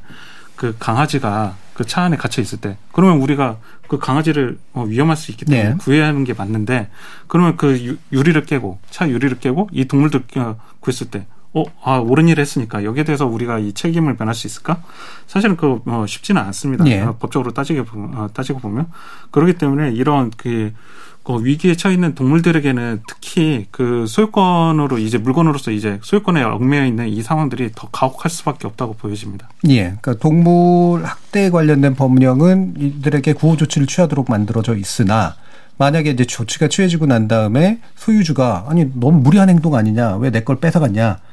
[0.59, 5.45] 그 강아지가 그차 안에 갇혀 있을 때 그러면 우리가 그 강아지를 어, 위험할 수 있기
[5.45, 5.75] 때문에 네.
[5.77, 6.89] 구해야 하는 게 맞는데
[7.27, 11.97] 그러면 그 유, 유리를 깨고 차 유리를 깨고 이 동물들 어, 구했을 때 어, 아,
[11.97, 14.83] 옳은 일을 했으니까 여기에 대해서 우리가 이 책임을 면할 수 있을까?
[15.25, 16.85] 사실은 그, 어, 쉽지는 않습니다.
[16.87, 17.01] 예.
[17.01, 18.87] 어, 법적으로 따지게, 보- 어, 따지고 보면.
[19.31, 20.71] 그렇기 때문에 이런 그,
[21.23, 27.21] 그 위기에 처해 있는 동물들에게는 특히 그 소유권으로 이제 물건으로서 이제 소유권에 얽매여 있는 이
[27.23, 29.49] 상황들이 더 가혹할 수밖에 없다고 보여집니다.
[29.69, 29.81] 예.
[30.01, 35.35] 그러니까 동물 학대 관련된 법령은 이들에게 구호 조치를 취하도록 만들어져 있으나
[35.77, 40.59] 만약에 이제 조치가 취해지고 난 다음에 소유주가 아니 너무 무리한 행동 아니냐 왜 내 걸
[40.59, 41.28] 뺏어갔냐 어,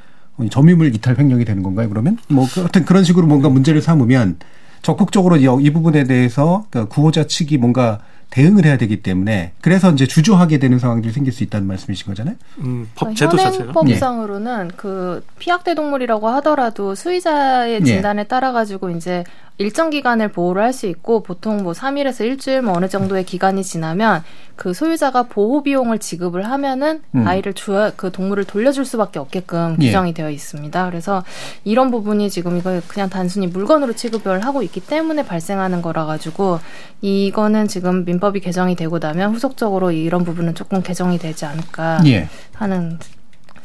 [0.50, 4.38] 점유물 이탈 횡령이 되는 건가요 그러면 뭐 하여튼 그런 식으로 뭔가 문제를 삼으면
[4.82, 10.06] 적극적으로 이, 이 부분에 대해서 그러니까 구호자 측이 뭔가 대응을 해야 되기 때문에 그래서 이제
[10.06, 12.34] 주저하게 되는 상황들이 생길 수 있다는 말씀이신 거잖아요.
[12.58, 13.64] 음, 법 제도 자체가.
[13.64, 17.84] 현행법상으로는 그 피학대 동물이라고 하더라도 수의자의 예.
[17.84, 19.24] 진단에 따라 가지고 이제
[19.58, 24.22] 일정 기간을 보호를 할 수 있고 보통 뭐 3일에서 일주일 뭐 어느 정도의 기간이 지나면
[24.54, 27.26] 그 소유자가 보호 비용을 지급을 하면은 음.
[27.26, 29.86] 아이를 주그 동물을 돌려줄 수밖에 없게끔 예.
[29.86, 30.90] 규정이 되어 있습니다.
[30.90, 31.24] 그래서
[31.64, 36.60] 이런 부분이 지금 이거 그냥 단순히 물건으로 취급을 하고 있기 때문에 발생하는 거라 가지고
[37.00, 42.28] 이거는 지금 민법이 개정이 되고 나면 후속적으로 이런 부분은 조금 개정이 되지 않을까 예.
[42.54, 42.98] 하는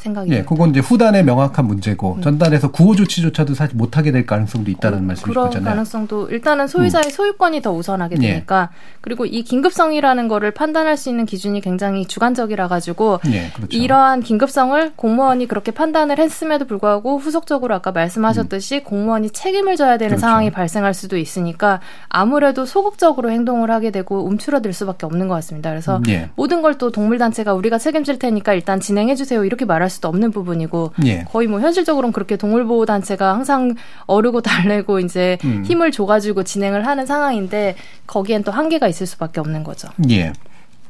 [0.02, 0.43] 생각이 예.
[0.43, 5.32] 그건 이제 후단의 명확한 문제고 전단에서 구호 조치조차도 사실 못하게 될 가능성도 있다는 말씀이신 음,
[5.32, 5.66] 그런 거잖아요.
[5.66, 5.70] 음.
[5.70, 8.28] 가능성도 일단은 소유자의 소유권이 더 우선하게 예.
[8.34, 13.78] 되니까 그리고 이 긴급성이라는 거를 판단할 수 있는 기준이 굉장히 주관적이라 가지고 예, 그렇죠.
[13.78, 20.18] 이러한 긴급성을 공무원이 그렇게 판단을 했음에도 불구하고 후속적으로 아까 말씀하셨듯이 공무원이 책임을 져야 되는 음.
[20.18, 20.22] 그렇죠.
[20.22, 21.80] 상황이 발생할 수도 있으니까
[22.10, 25.70] 아무래도 소극적으로 행동을 하게 되고 움츠러들 수밖에 없는 것 같습니다.
[25.70, 26.30] 그래서 예.
[26.36, 30.94] 모든 걸 또 동물단체가 우리가 책임질 테니까 일단 진행해 주세요 이렇게 말할 수도 없는 부분이고
[31.06, 31.26] 예.
[31.26, 33.76] 거의 뭐 현실적으로는 그렇게 동물보호 단체가 항상
[34.08, 35.64] 어르고 달래고 이제 음.
[35.66, 37.76] 힘을 줘가지고 진행을 하는 상황인데
[38.08, 39.89] 거기엔 또 한계가 있을 수밖에 없는 거죠.
[40.10, 40.34] 예.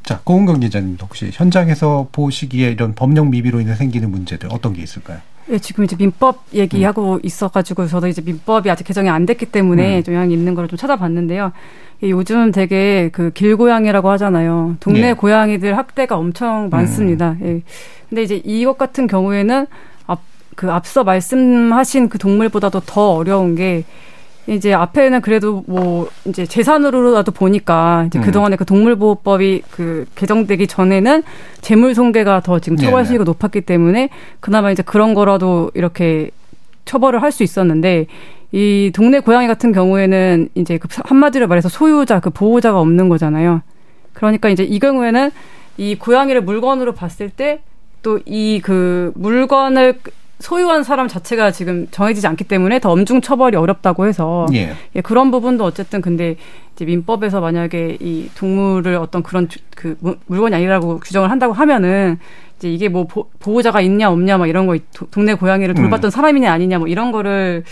[0.03, 5.19] 자, 고은경 기자님도 혹시 현장에서 보시기에 이런 법령 미비로 인해 생기는 문제들 어떤 게 있을까요?
[5.49, 10.03] 예, 지금 이제 민법 얘기하고 있어가지고 저도 이제 민법이 아직 개정이 안 됐기 때문에 음.
[10.03, 11.51] 좀 영향이 있는 걸 좀 찾아봤는데요.
[12.03, 14.77] 예, 요즘 되게 그 길고양이라고 하잖아요.
[14.79, 15.13] 동네 예.
[15.13, 17.35] 고양이들 학대가 엄청 많습니다.
[17.41, 17.61] 예.
[18.09, 19.67] 근데 이제 이것 같은 경우에는
[20.07, 20.19] 앞,
[20.55, 23.83] 그 앞서 말씀하신 그 동물보다도 더 어려운 게
[24.47, 28.23] 이제 앞에는 그래도 뭐 이제 재산으로라도 보니까 이제 음.
[28.23, 31.23] 그동안에 그 동물보호법이 그 개정되기 전에는
[31.61, 33.05] 재물 손괴가 더 지금 처벌.
[33.05, 36.31] 수위가 높았기 때문에 그나마 이제 그런 거라도 이렇게
[36.85, 38.07] 처벌을 할 수 있었는데
[38.51, 43.61] 이 동네 고양이 같은 경우에는 이제 그 한마디로 말해서 소유자 그 보호자가 없는 거잖아요.
[44.13, 45.31] 그러니까 이제 이 경우에는
[45.77, 47.61] 이 고양이를 물건으로 봤을 때
[48.01, 49.99] 또 이 그 물건을
[50.41, 54.73] 소유한 사람 자체가 지금 정해지지 않기 때문에 더 엄중 처벌이 어렵다고 해서 예.
[54.95, 56.35] 예, 그런 부분도 어쨌든 근데
[56.75, 62.17] 이제 민법에서 만약에 이 동물을 어떤 그런 주- 그 무- 물건이 아니라고 규정을 한다고 하면은
[62.57, 66.51] 이제 이게 뭐 보, 보호자가 있냐 없냐 막 이런 거 도- 동네 고양이를 돌봤던 사람이냐
[66.51, 67.63] 아니냐 뭐 이런 거를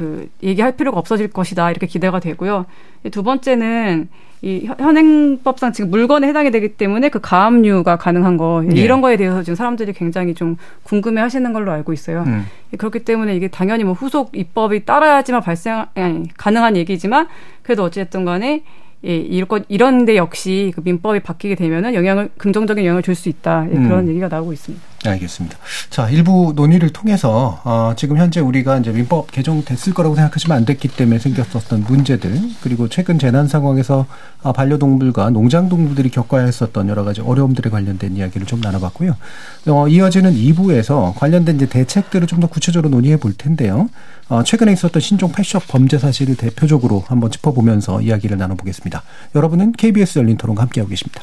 [0.00, 2.64] 그 얘기할 필요가 없어질 것이다 이렇게 기대가 되고요.
[3.10, 4.08] 두 번째는
[4.40, 8.80] 이 현- 현행법상 지금 물건에 해당이 되기 때문에 그 가압류가 가능한 거 예.
[8.80, 12.24] 이런 거에 대해서 지금 사람들이 굉장히 좀 궁금해 하시는 걸로 알고 있어요.
[12.26, 12.46] 음.
[12.78, 17.28] 그렇기 때문에 이게 당연히 뭐 후속 입법이 따라야지만 발생 아니, 가능한 얘기지만
[17.62, 18.62] 그래도 어쨌든 간에
[19.04, 23.66] 예, 이런 이런 데 역시 그 민법이 바뀌게 되면은 영향을 긍정적인 영향을 줄 수 있다
[23.70, 24.08] 예, 그런 음.
[24.08, 24.82] 얘기가 나오고 있습니다.
[25.02, 25.56] 알겠습니다.
[25.88, 30.88] 자, 일부 논의를 통해서 어, 지금 현재 우리가 이제 민법 개정됐을 거라고 생각하시면 안 됐기
[30.88, 34.04] 때문에 생겼었던 문제들 그리고 최근 재난 상황에서
[34.42, 39.16] 아, 반려동물과 농장동물들이 겪어야 했었던 여러 가지 어려움들에 관련된 이야기를 좀 나눠봤고요.
[39.68, 43.90] 어, 이어지는 2부에서 관련된 이제 대책들을 좀 더 구체적으로 논의해 볼 텐데요.
[44.28, 49.02] 어, 최근에 있었던 신종 패션 범죄 사실을 대표적으로 한번 짚어보면서 이야기를 나눠보겠습니다.
[49.34, 51.22] 여러분은 KBS 열린 토론과 함께하고 계십니다.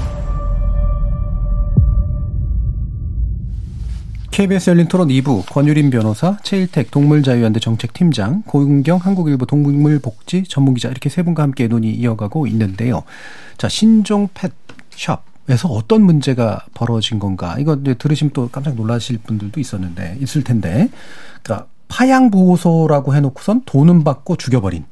[4.31, 11.21] KBS 열린 토론 2부 권유림 변호사, 최일택 동물자유연대 정책팀장, 고윤경 한국일보 동물복지 전문기자 이렇게 세
[11.21, 13.03] 분과 함께 논의 이어가고 있는데요.
[13.57, 17.57] 자 신종 펫샵 에서 어떤 문제가 벌어진 건가?
[17.59, 20.89] 이거 이제 들으시면 또 깜짝 놀라실 분들도 있었는데 있을 텐데,
[21.43, 24.85] 그러니까 파양 보호소라고 해놓고선 돈은 받고 죽여버린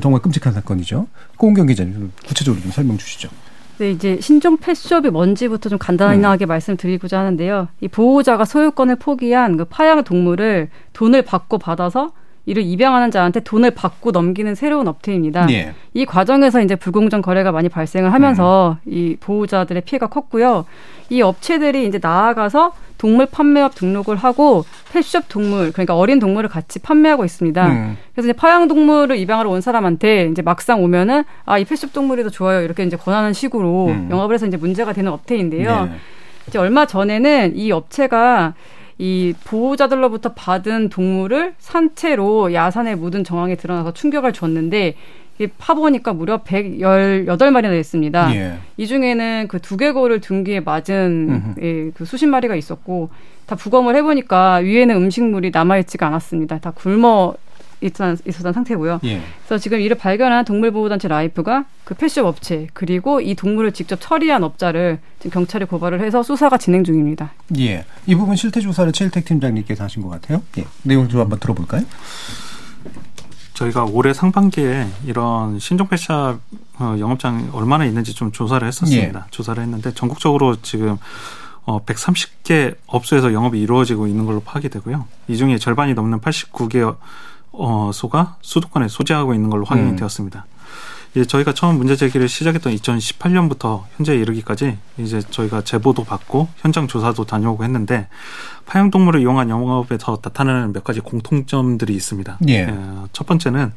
[0.00, 1.08] 정말 끔찍한 사건이죠.
[1.36, 3.28] 고은경 기자님 좀 구체적으로 좀 설명 주시죠.
[3.78, 7.68] 네, 이제 신종 펫숍이 뭔지부터 좀 간단하게 말씀드리고자 하는데요.
[7.80, 12.10] 이 보호자가 소유권을 포기한 그 파양 동물을 돈을 받고 받아서
[12.48, 15.46] 이를 입양하는 자한테 돈을 받고 넘기는 새로운 업체입니다.
[15.50, 15.74] 예.
[15.92, 20.64] 이 과정에서 이제 불공정 거래가 많이 발생을 하면서 이 보호자들의 피해가 컸고요.
[21.10, 27.26] 이 업체들이 이제 나아가서 동물 판매업 등록을 하고 펫숍 동물 그러니까 어린 동물을 같이 판매하고
[27.26, 27.66] 있습니다.
[27.68, 27.96] 음.
[28.14, 32.30] 그래서 이제 파양 동물을 입양하러 온 사람한테 이제 막상 오면은 아 이 펫숍 동물이 더
[32.30, 34.08] 좋아요 이렇게 이제 권하는 식으로 음.
[34.10, 35.84] 영업을 해서 이제 문제가 되는 업체인데요.
[35.84, 35.96] 네.
[36.48, 38.54] 이제 얼마 전에는 이 업체가
[38.98, 44.96] 이 보호자들로부터 받은 동물을 산채로 야산에 묻은 정황이 드러나서 충격을 줬는데
[45.36, 48.34] 이게 파보니까 무려 118마리나 됐습니다.
[48.34, 48.58] 예.
[48.76, 51.54] 이 중에는 그 두개골을 등 뒤에 맞은.
[51.62, 53.10] 예, 그 수십 마리가 있었고
[53.46, 56.58] 다 부검을 해보니까 위에는 음식물이 남아있지가 않았습니다.
[56.58, 57.34] 다 굶어
[57.80, 59.00] 있었던, 있었던 상태고요.
[59.04, 59.22] 예.
[59.46, 64.98] 그래서 지금 이를 발견한 동물보호단체 라이프가 그 펫숍 업체 그리고 이 동물을 직접 처리한 업자를
[65.18, 67.32] 지금 경찰에 고발을 해서 수사가 진행 중입니다.
[67.58, 67.84] 예.
[68.06, 70.42] 이 부분 실태 조사를 최일택 팀장님께서 하신 것 같아요.
[70.58, 70.64] 예.
[70.82, 71.82] 내용 좀 한번 들어볼까요?
[73.54, 76.38] 저희가 올해 상반기에 이런 신종 펫샵
[76.78, 79.26] 어, 영업장이 얼마나 있는지 좀 조사를 했었습니다.
[79.30, 80.96] 조사를 했는데 전국적으로 지금
[81.64, 85.06] 어, 130개 업소에서 영업이 이루어지고 있는 걸로 파악이 되고요.
[85.26, 86.96] 이 중에 절반이 넘는 89개 어,
[87.92, 89.96] 소가 수도권에 소재하고 있는 걸로 확인이 음.
[89.96, 90.46] 되었습니다.
[91.14, 97.24] 이제 저희가 처음 문제 제기를 시작했던 2018년부터 현재 이르기까지 이제 저희가 제보도 받고 현장 조사도
[97.24, 98.08] 다녀오고 했는데
[98.66, 102.38] 파양동물을 이용한 영업에서 나타나는 몇 가지 공통점들이 있습니다.
[102.48, 102.66] 예.
[102.70, 103.72] 어, 첫 번째는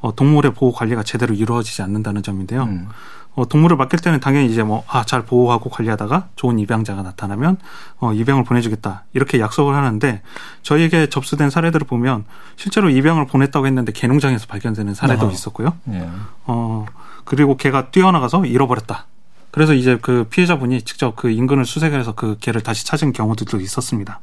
[0.00, 2.62] 어, 동물의 보호 관리가 제대로 이루어지지 않는다는 점인데요.
[2.64, 2.88] 음.
[3.34, 7.58] 어, 동물을 맡길 때는 당연히 이제 뭐, 아, 잘 보호하고 관리하다가 좋은 입양자가 나타나면,
[8.00, 9.04] 어, 입양을 보내주겠다.
[9.12, 10.22] 이렇게 약속을 하는데,
[10.62, 12.24] 저희에게 접수된 사례들을 보면,
[12.56, 15.32] 실제로 입양을 보냈다고 했는데, 개농장에서 발견되는 사례도 아하.
[15.32, 15.74] 있었고요.
[15.92, 16.08] 예.
[16.46, 16.86] 어,
[17.24, 19.06] 그리고 개가 뛰어나가서 잃어버렸다.
[19.52, 24.20] 그래서 이제 그 피해자분이 직접 그 인근을 수색해서 그 개를 다시 찾은 경우들도 있었습니다.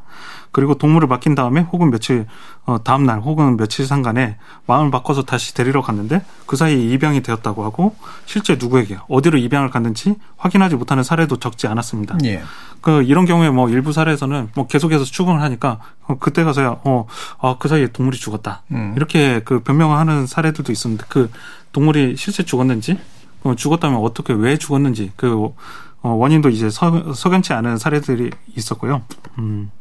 [0.52, 2.26] 그리고 동물을 맡긴 다음에 혹은 며칠
[2.66, 7.64] 어 다음 날 혹은 며칠 상간에 마음을 바꿔서 다시 데리러 갔는데 그 사이에 입양이 되었다고
[7.64, 7.96] 하고
[8.26, 12.18] 실제 누구에게 어디로 입양을 갔는지 확인하지 못하는 사례도 적지 않았습니다.
[12.26, 12.42] 예.
[12.82, 17.88] 그 이런 경우에 뭐 일부 사례에서는 뭐 계속해서 추궁을 하니까 어 그때 가서야 어아그 사이에
[17.88, 18.94] 동물이 죽었다 음.
[18.96, 21.30] 이렇게 그 변명을 하는 사례들도 있었는데 그
[21.72, 22.98] 동물이 실제 죽었는지
[23.44, 25.54] 어, 죽었다면 어떻게 왜 죽었는지 그
[26.02, 29.04] 어, 원인도 이제 서, 석연치 않은 사례들이 있었고요.
[29.40, 29.72] 음.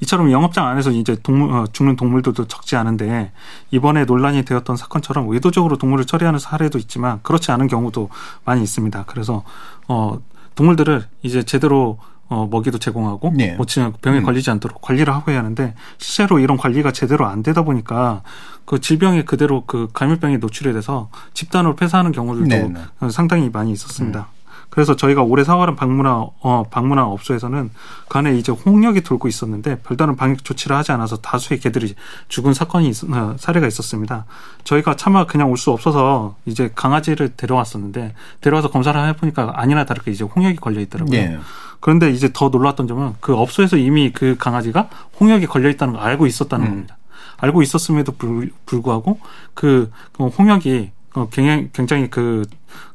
[0.00, 3.32] 이처럼 영업장 안에서 이제 동물 어, 죽는 동물들도 적지 않은데
[3.70, 8.10] 이번에 논란이 되었던 사건처럼 의도적으로 동물을 처리하는 사례도 있지만 그렇지 않은 경우도
[8.44, 9.04] 많이 있습니다.
[9.06, 9.42] 그래서
[9.88, 10.18] 어
[10.54, 13.54] 동물들을 이제 제대로 어 먹이도 제공하고 네.
[13.54, 14.24] 뭐 지- 병에 음.
[14.24, 18.22] 걸리지 않도록 관리를 하고 해야 하는데 실제로 이런 관리가 제대로 안 되다 보니까
[18.64, 22.80] 그 질병에 그대로 그 감염병에 노출이 돼서 집단으로 폐사하는 경우들도 네, 네.
[23.00, 24.26] 어, 상당히 많이 있었습니다.
[24.70, 27.70] 그래서 저희가 올해 4월은 방문한 어, 방문한 업소에서는
[28.08, 31.94] 그 안에 이제 홍역이 돌고 있었는데 별다른 방역 조치를 하지 않아서 다수의 개들이
[32.28, 34.26] 죽은 사건이 있, 어, 사례가 있었습니다.
[34.64, 40.22] 저희가 차마 그냥 올 수 없어서 이제 강아지를 데려왔었는데 데려와서 검사를 해보니까 아니나 다르게 이제
[40.24, 41.16] 홍역이 걸려 있더라고요.
[41.16, 41.38] 예.
[41.80, 44.88] 그런데 이제 더 놀랐던 점은 그 업소에서 이미 그 강아지가
[45.20, 46.70] 홍역이 걸려 있다는 걸 알고 있었다는 음.
[46.70, 46.98] 겁니다.
[47.38, 49.18] 알고 있었음에도 불, 불구하고
[49.54, 52.44] 그 어, 홍역이 어, 굉장히, 굉장히 그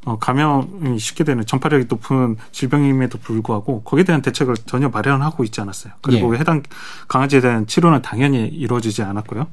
[0.05, 5.93] 어, 감염이 쉽게 되는 전파력이 높은 질병임에도 불구하고 거기에 대한 대책을 전혀 마련하고 있지 않았어요.
[6.01, 6.39] 그리고 예.
[6.39, 6.61] 해당
[7.07, 9.47] 강아지에 대한 치료는 당연히 이루어지지 않았고요.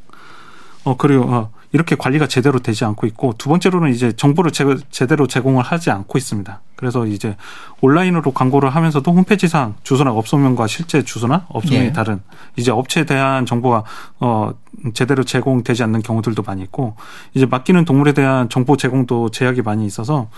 [0.84, 5.26] 어, 그리고, 어, 이렇게 관리가 제대로 되지 않고 있고, 두 번째로는 이제 정보를 제, 제대로
[5.26, 6.60] 제공을 하지 않고 있습니다.
[6.76, 7.36] 그래서 이제
[7.82, 11.92] 온라인으로 광고를 하면서도 홈페이지상 주소나 업소명과 실제 주소나 업소명이 예.
[11.92, 12.20] 다른
[12.56, 13.82] 이제 업체에 대한 정보가
[14.20, 14.52] 어
[14.94, 16.94] 제대로 제공되지 않는 경우들도 많이 있고
[17.34, 20.30] 이제 맡기는 동물에 대한 정보 제공도 제약이 많이 있어서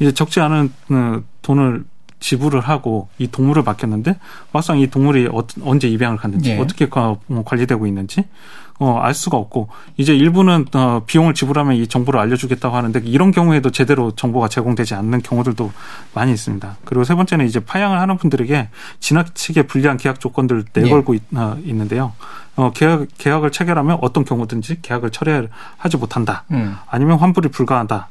[0.00, 1.84] 이제 적지 않은 어, 돈을
[2.20, 4.16] 지불을 하고 이 동물을 맡겼는데
[4.52, 6.58] 막상 이 동물이 어, 언제 입양을 갔는지 예.
[6.58, 8.24] 어떻게 가- 어, 관리되고 있는지
[8.78, 13.70] 어, 알 수가 없고 이제 일부는 어, 비용을 지불하면 이 정보를 알려주겠다고 하는데 이런 경우에도
[13.70, 15.72] 제대로 정보가 제공되지 않는 경우들도
[16.14, 16.76] 많이 있습니다.
[16.84, 18.68] 그리고 세 번째는 이제 파양을 하는 분들에게
[19.00, 22.12] 지나치게 불리한 계약 조건들을 내걸고 있, 어, 있는데요.
[22.56, 26.44] 어, 계약, 계약을 체결하면 어떤 경우든지 계약을 철회하지 못한다.
[26.50, 26.76] 음.
[26.88, 28.08] 아니면 환불이 불가하다.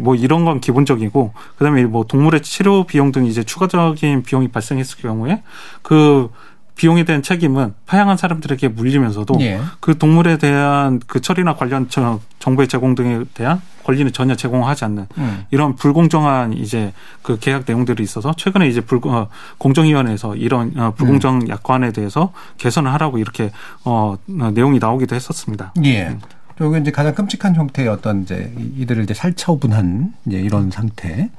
[0.00, 5.42] 뭐 이런 건 기본적이고 그다음에 뭐 동물의 치료 비용 등 이제 추가적인 비용이 발생했을 경우에
[5.82, 6.30] 그
[6.76, 9.60] 비용에 대한 책임은 파양한 사람들에게 물리면서도 예.
[9.80, 15.06] 그 동물에 대한 그 처리나 관련 저- 정보의 제공 등에 대한 권리는 전혀 제공하지 않는
[15.18, 15.44] 음.
[15.50, 21.42] 이런 불공정한 이제 그 계약 내용들이 있어서 최근에 이제 불 어, 공정위원회에서 이런 어, 불공정
[21.42, 21.48] 음.
[21.48, 23.50] 약관에 대해서 개선을 하라고 이렇게
[23.84, 25.72] 어, 어, 내용이 나오기도 했었습니다.
[25.84, 26.16] 예.
[26.56, 31.30] 그리고 이제 가장 끔찍한 형태의 어떤 이제 이- 이들을 이제 살처분한 이제 이런 상태.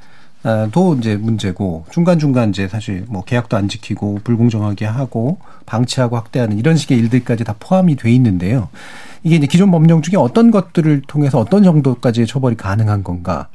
[0.46, 6.60] 아, 도 이제 문제고 중간중간 이제 사실 뭐 계약도 안 지키고 불공정하게 하고 방치하고 확대하는
[6.60, 8.70] 이런 식의 일들까지 다 포함이 돼 있는데요.
[9.24, 13.48] 이게 이제 기존 법령 중에 어떤 것들을 통해서 어떤 정도까지의 처벌이 가능한 건가?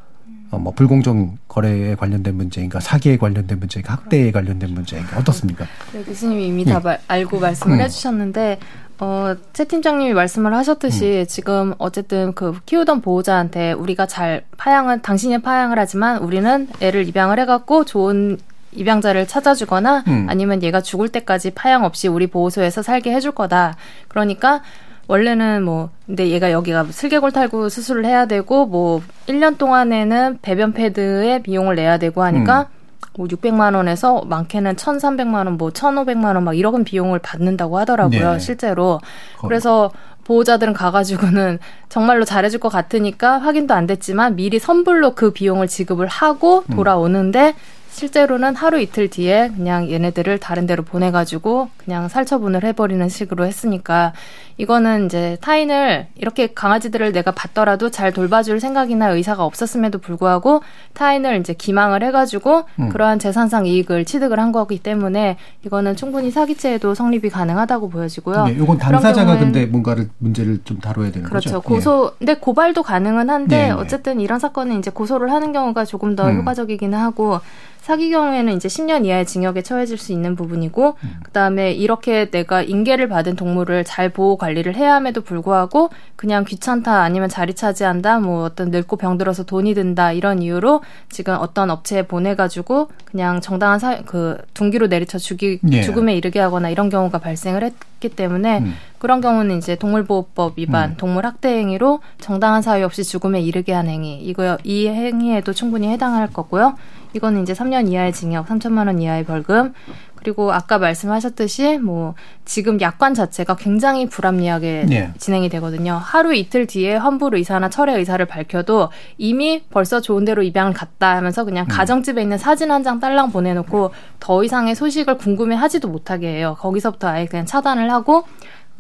[0.51, 5.65] 어, 뭐 불공정 거래에 관련된 문제인가, 사기에 관련된 문제인가, 학대에 관련된 문제인가 어떻습니까?
[5.93, 7.81] 네, 교수님이 이미 다 말- 알고 말씀을 음.
[7.83, 8.59] 해주셨는데,
[9.01, 15.79] 어, 최 팀장님이 말씀을 하셨듯이 지금 어쨌든 그 키우던 보호자한테 우리가 잘 파양은, 당신이 파양을
[15.79, 18.39] 하지만 우리는 애를 입양을 해갖고 좋은
[18.73, 20.27] 입양자를 찾아주거나 음.
[20.29, 23.77] 아니면 얘가 죽을 때까지 파양 없이 우리 보호소에서 살게 해줄 거다.
[24.09, 24.63] 그러니까
[25.09, 31.43] 원래는 뭐 근데 얘가 여기가 슬개골 탈구 수술을 해야 되고 뭐 1년 동안에는 배변 패드에
[31.43, 32.69] 비용을 내야 되고 하니까
[33.17, 38.33] 뭐 600만 원에서 많게는 1,300만 원, 뭐 1,500만 원 막 이런 비용을 받는다고 하더라고요.
[38.35, 38.39] 네.
[38.39, 39.01] 실제로.
[39.39, 39.49] 거의.
[39.49, 39.91] 그래서
[40.25, 46.63] 보호자들은 가가지고는 정말로 잘해줄 것 같으니까 확인도 안 됐지만 미리 선불로 그 비용을 지급을 하고
[46.71, 46.77] 음.
[46.77, 47.55] 돌아오는데
[47.91, 54.13] 실제로는 하루 이틀 뒤에 그냥 얘네들을 다른 데로 보내가지고 그냥 살처분을 해버리는 식으로 했으니까
[54.57, 60.63] 이거는 이제 타인을 이렇게 강아지들을 내가 봤더라도 잘 돌봐줄 생각이나 의사가 없었음에도 불구하고
[60.93, 62.89] 타인을 이제 기망을 해가지고 음.
[62.91, 68.47] 그러한 재산상 이익을 취득을 한 거기 때문에 이거는 충분히 사기죄에도 성립이 가능하다고 보여지고요.
[68.49, 71.51] 예, 이건 당사자가 근데 뭔가를 문제를 좀 다뤄야 되는 그렇죠.
[71.51, 71.61] 거죠.
[71.63, 73.71] 고소, 근데 고발도 가능은 한데 네, 네.
[73.71, 76.39] 어쨌든 이런 사건은 이제 고소를 하는 경우가 조금 더 음.
[76.39, 77.41] 효과적이기는 하고
[77.81, 81.21] 사기 경우에는 이제 10년 이하의 징역에 처해질 수 있는 부분이고 음.
[81.25, 87.29] 그다음에 이렇게 내가 인계를 받은 동물을 잘 보호 관리를 해야 함에도 불구하고 그냥 귀찮다 아니면
[87.29, 92.89] 자리 차지한다 뭐 어떤 늙고 병들어서 돈이 든다 이런 이유로 지금 어떤 업체에 보내 가지고
[93.07, 95.83] 그냥 정당한 사, 그 둥기로 내리쳐 죽이 예.
[95.83, 98.75] 죽음에 이르게 하거나 이런 경우가 발생을 했기 때문에 음.
[99.01, 100.95] 그런 경우는 이제 동물보호법 위반, 음.
[100.99, 104.21] 동물 학대 행위로 정당한 사유 없이 죽음에 이르게 한 행위.
[104.21, 106.77] 이거 이 행위에도 충분히 해당할 거고요.
[107.15, 109.73] 이거는 이제 3년 이하의 징역, 3천만 원 이하의 벌금.
[110.17, 115.11] 그리고 아까 말씀하셨듯이 뭐 지금 약관 자체가 굉장히 불합리하게 예.
[115.17, 115.95] 진행이 되거든요.
[115.99, 121.45] 하루 이틀 뒤에 환불 의사나 철회 의사를 밝혀도 이미 벌써 좋은 대로 입양을 갔다 하면서
[121.45, 126.55] 그냥 가정집에 있는 사진 한 장 딸랑 보내놓고 더 이상의 소식을 궁금해하지도 못하게 해요.
[126.59, 128.25] 거기서부터 아예 그냥 차단을 하고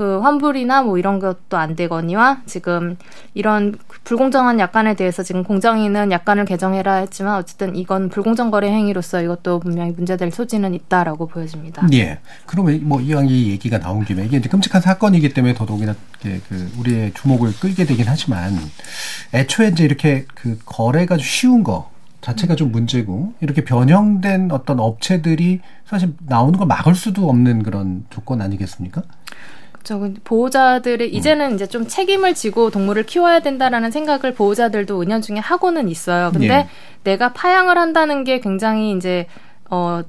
[0.00, 2.96] 그 환불이나 뭐 이런 것도 안 되거니와 지금
[3.34, 9.60] 이런 불공정한 약관에 대해서 지금 공정위는 약관을 개정해라 했지만 어쨌든 이건 불공정 거래 행위로서 이것도
[9.60, 11.86] 분명히 문제될 소지는 있다라고 보여집니다.
[11.92, 12.18] 예.
[12.46, 17.12] 그러면 뭐 이왕 이 얘기가 나온 김에 이게 이제 끔찍한 사건이기 때문에 더더욱이나 그 우리의
[17.12, 18.56] 주목을 끌게 되긴 하지만
[19.34, 21.90] 애초에 이제 이렇게 그 거래가 좀 쉬운 거
[22.22, 28.40] 자체가 좀 문제고 이렇게 변형된 어떤 업체들이 사실 나오는 걸 막을 수도 없는 그런 조건
[28.40, 29.02] 아니겠습니까?
[29.82, 36.30] 저 보호자들이 이제는 이제 좀 책임을 지고 동물을 키워야 된다라는 생각을 보호자들도 은연중에 하고는 있어요.
[36.32, 36.68] 근데 예.
[37.04, 39.26] 내가 파양을 한다는 게 굉장히 이제
[39.70, 40.02] 어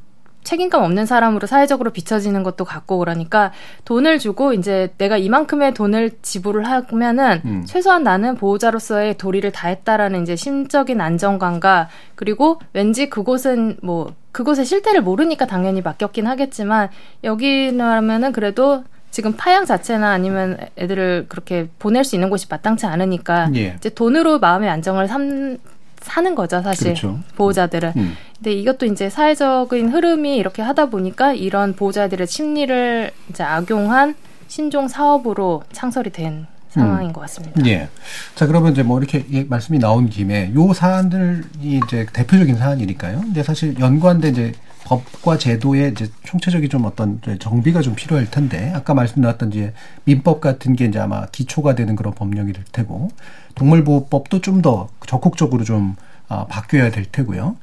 [0.43, 3.51] 책임감 없는 사람으로 사회적으로 비춰지는 것도 같고 그러니까
[3.85, 7.63] 돈을 주고 이제 내가 이만큼의 돈을 지불을 하면은 음.
[7.65, 15.45] 최소한 나는 보호자로서의 도리를 다했다라는 이제 심적인 안정감과 그리고 왠지 그곳은 뭐 그곳의 실태를 모르니까
[15.45, 16.89] 당연히 맡겼긴 하겠지만
[17.23, 23.75] 여기라면은 그래도 지금 파양 자체나 아니면 애들을 그렇게 보낼 수 있는 곳이 마땅치 않으니까 예.
[23.77, 25.57] 이제 돈으로 마음의 안정을 삼,
[25.99, 27.19] 사는 거죠 사실 그렇죠.
[27.35, 27.91] 보호자들은.
[27.97, 28.15] 음.
[28.37, 34.15] 근데 이것도 이제 사회적인 흐름이 이렇게 하다 보니까 이런 보호자들의 심리를 이제 악용한
[34.47, 37.61] 신종 사업으로 창설이 된 상황인 것 같습니다.
[37.65, 37.89] 예.
[38.33, 43.19] 자, 그러면 이제 뭐 이렇게 예, 말씀이 나온 김에 요 사안들이 이제 대표적인 사안이니까요.
[43.19, 44.53] 근데 사실 연관된 이제
[44.91, 49.73] 법과 제도의 이제 총체적인 좀 어떤 정비가 좀 필요할 텐데 아까 말씀 나왔던 이제
[50.03, 53.09] 민법 같은 게 이제 아마 기초가 되는 그런 법령이 될 테고
[53.55, 55.95] 동물보호법도 좀 더 적극적으로 좀
[56.27, 57.55] 아, 바뀌어야 될 테고요.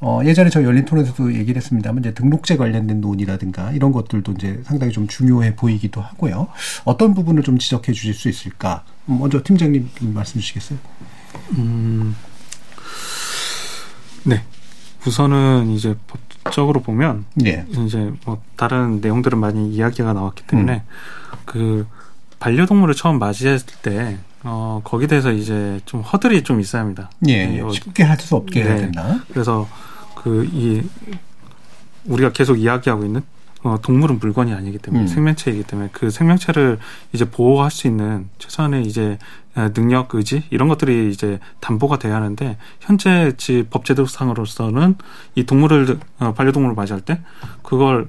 [0.00, 4.92] 어, 예전에 저 열린 토론에서도 얘기를 했습니다만, 이제 등록제 관련된 논의라든가 이런 것들도 이제 상당히
[4.92, 6.48] 좀 중요해 보이기도 하고요.
[6.84, 8.84] 어떤 부분을 좀 지적해 주실 수 있을까?
[9.08, 10.78] 음, 먼저 팀장님 좀 말씀 주시겠어요?
[11.58, 12.14] 음,
[14.24, 14.42] 네.
[15.06, 15.94] 우선은 이제
[16.44, 17.64] 법적으로 보면 예.
[17.86, 21.38] 이제 뭐 다른 내용들은 많이 이야기가 나왔기 때문에 음.
[21.44, 21.86] 그
[22.38, 27.10] 반려동물을 처음 맞이했을 때 어, 거기에 대해서 이제 좀 허들이 좀 있어야 합니다.
[27.28, 27.60] 예, 예.
[27.60, 28.80] 어, 쉽게 할 수 없게 해야 네.
[28.82, 29.20] 된다.
[29.30, 29.68] 그래서
[30.14, 30.82] 그 이
[32.04, 33.22] 우리가 계속 이야기하고 있는
[33.66, 35.06] 어, 동물은 물건이 아니기 때문에 음.
[35.08, 36.78] 생명체이기 때문에 그 생명체를
[37.12, 39.18] 이제 보호할 수 있는 최소한의 이제
[39.56, 44.94] 어, 능력, 의지 이런 것들이 이제 담보가 돼야 하는데 현재 지 법제도상으로서는
[45.34, 47.20] 이 동물을 어, 반려동물을 맞이할 때
[47.64, 48.08] 그걸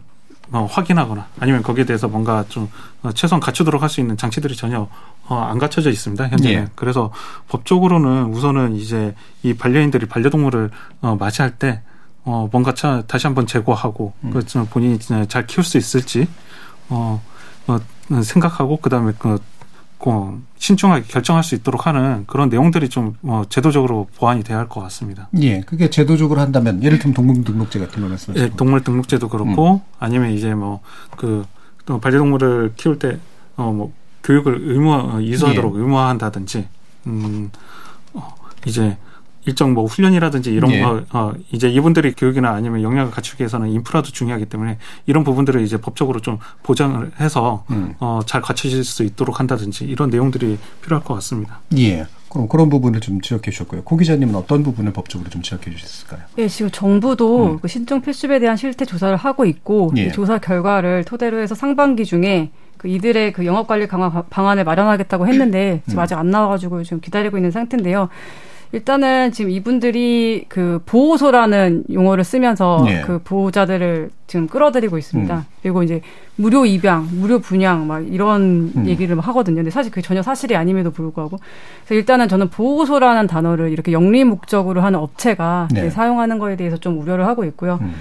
[0.51, 2.69] 어, 확인하거나 아니면 거기에 대해서 뭔가 좀
[3.01, 4.87] 어, 최소한 갖추도록 할 수 있는 장치들이 전혀
[5.27, 6.27] 어, 안 갖춰져 있습니다.
[6.27, 6.55] 현재는.
[6.55, 6.67] 예.
[6.75, 7.11] 그래서
[7.49, 10.69] 법적으로는 우선은 이제 이 반려인들이 반려동물을
[11.01, 11.81] 어, 맞이할 때
[12.27, 14.31] 어, 뭔가 차, 다시 한번 재고하고 음.
[14.31, 16.27] 그좀 본인이 잘 키울 수 있을지
[16.89, 17.21] 어,
[17.67, 17.79] 어
[18.21, 19.39] 생각하고 그 다음에 그
[19.99, 24.81] 어, 신중하게 결정할 수 있도록 하는 그런 내용들이 좀 어, 제도적으로 보완이 돼야 할 것
[24.81, 25.29] 같습니다.
[25.39, 30.31] 예, 그게 제도적으로 한다면 예를 들면 동물등록제 같은 거 말씀하시는 예, 동물 등록제도 그렇고 아니면
[30.31, 31.45] 이제 뭐그
[32.01, 33.17] 반려동물을 키울 때
[33.57, 33.91] 어 뭐
[34.23, 35.79] 교육을 의무 어, 이수하도록 예.
[35.79, 36.67] 의무화한다든지
[37.07, 37.49] 음
[38.13, 38.35] 어,
[38.67, 38.97] 이제
[39.47, 40.81] 일정 뭐 훈련이라든지 이런 예.
[40.81, 45.77] 거 어, 이제 이분들이 교육이나 아니면 역량을 갖추기 위해서는 인프라도 중요하기 때문에 이런 부분들을 이제
[45.77, 47.95] 법적으로 좀 보장을 해서 음.
[47.99, 51.61] 어, 잘 갖춰질 수 있도록 한다든지 이런 내용들이 필요할 것 같습니다.
[51.77, 52.05] 예.
[52.29, 53.83] 그럼 그런 부분을 좀 지적해 주셨고요.
[53.83, 56.19] 고 기자님은 어떤 부분을 법적으로 좀 지적해 주셨을까요?
[56.37, 57.59] 예, 지금 정부도 음.
[57.61, 60.07] 그 신종 필수에 대한 실태 조사를 하고 있고 예.
[60.07, 65.25] 이 조사 결과를 토대로 해서 상반기 중에 그 이들의 그 영업 관리 강화 방안을 마련하겠다고
[65.25, 66.03] 했는데 지금 음.
[66.03, 68.09] 아직 안 나와가지고 지금 기다리고 있는 상태인데요.
[68.71, 73.01] 일단은 지금 이분들이 그 보호소라는 용어를 쓰면서 예.
[73.01, 75.35] 그 보호자들을 지금 끌어들이고 있습니다.
[75.35, 75.43] 음.
[75.61, 76.01] 그리고 이제
[76.35, 78.85] 무료 입양, 무료 분양 막 이런 음.
[78.87, 79.57] 얘기를 막 하거든요.
[79.57, 81.37] 근데 사실 그게 전혀 사실이 아님에도 불구하고
[81.85, 85.89] 그래서 일단은 저는 보호소라는 단어를 이렇게 영리 목적으로 하는 업체가 네.
[85.89, 87.79] 사용하는 거에 대해서 좀 우려를 하고 있고요.
[87.81, 87.93] 음.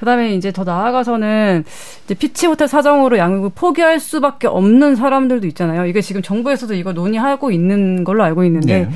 [0.00, 1.64] 그다음에 이제 더 나아가서는
[2.04, 5.84] 이제 피치 호텔 사정으로 양육을 포기할 수밖에 없는 사람들도 있잖아요.
[5.84, 8.90] 이게 지금 정부에서도 이걸 논의하고 있는 걸로 알고 있는데 네.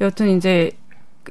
[0.00, 0.70] 여튼 이제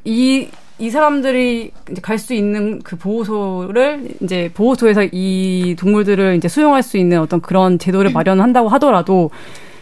[0.06, 0.48] 이,
[0.78, 7.20] 이 사람들이 갈 수 있는 그 보호소를 이제 보호소에서 이 동물들을 이제 수용할 수 있는
[7.20, 9.32] 어떤 그런 제도를 마련한다고 하더라도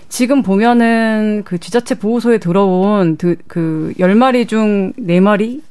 [0.10, 5.62] 지금 보면은 그 지자체 보호소에 들어온 그, 그 10마리 중 4마리?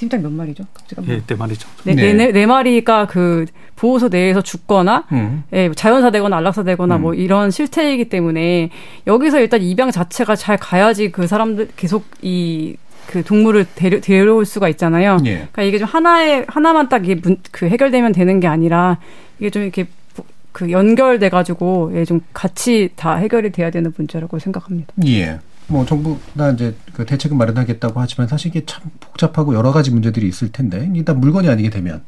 [0.00, 0.64] 그 팀장 몇 마리죠?
[0.72, 1.68] 갑자기 예, 네 말이죠.
[1.84, 2.12] 네, 네.
[2.12, 2.26] 네.
[2.26, 3.44] 네, 네 마리가 그
[3.76, 5.44] 보호소 내에서 죽거나 음.
[5.52, 7.02] 예, 자연사되거나 안락사되거나 음.
[7.02, 8.70] 뭐 이런 실태이기 때문에
[9.06, 12.76] 여기서 일단 입양 자체가 잘 가야지 그 사람들 계속 이
[13.06, 15.16] 그 동물을 데려, 데려올 수가 있잖아요.
[15.24, 15.32] 예.
[15.34, 18.98] 그러니까 이게 좀 하나의 하나만 딱 이게 문, 그 해결되면 되는 게 아니라
[19.40, 20.22] 이게 좀 이렇게 부-
[20.52, 24.92] 그 연결돼 가지고 예, 좀 같이 다 해결이 돼야 되는 문제라고 생각합니다.
[25.08, 25.40] 예.
[25.70, 30.50] 뭐 정부가 이제 그 대책을 마련하겠다고 하지만 사실 이게 참 복잡하고 여러 가지 문제들이 있을
[30.52, 32.02] 텐데 일단 물건이 아니게 되면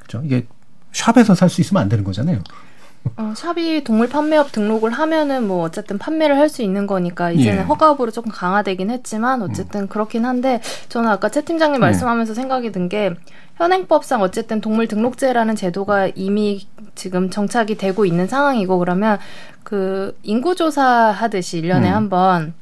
[0.00, 0.20] 그죠?
[0.24, 0.46] 이게
[0.92, 2.40] 샵에서 살 수 있으면 안 되는 거잖아요.
[3.16, 7.62] 어, 샵이 동물 판매업 등록을 하면은 뭐 어쨌든 판매를 할 수 있는 거니까 이제는 예.
[7.64, 11.86] 허가업으로 조금 강화되긴 했지만 어쨌든 그렇긴 한데 저는 아까 최 팀장님 네.
[11.86, 13.14] 말씀하면서 생각이 든 게
[13.56, 19.18] 현행법상 어쨌든 동물 등록제라는 제도가 이미 지금 정착이 되고 있는 상황이고 그러면
[19.62, 21.94] 그 인구조사 하듯이 일년에 음.
[21.94, 22.54] 한번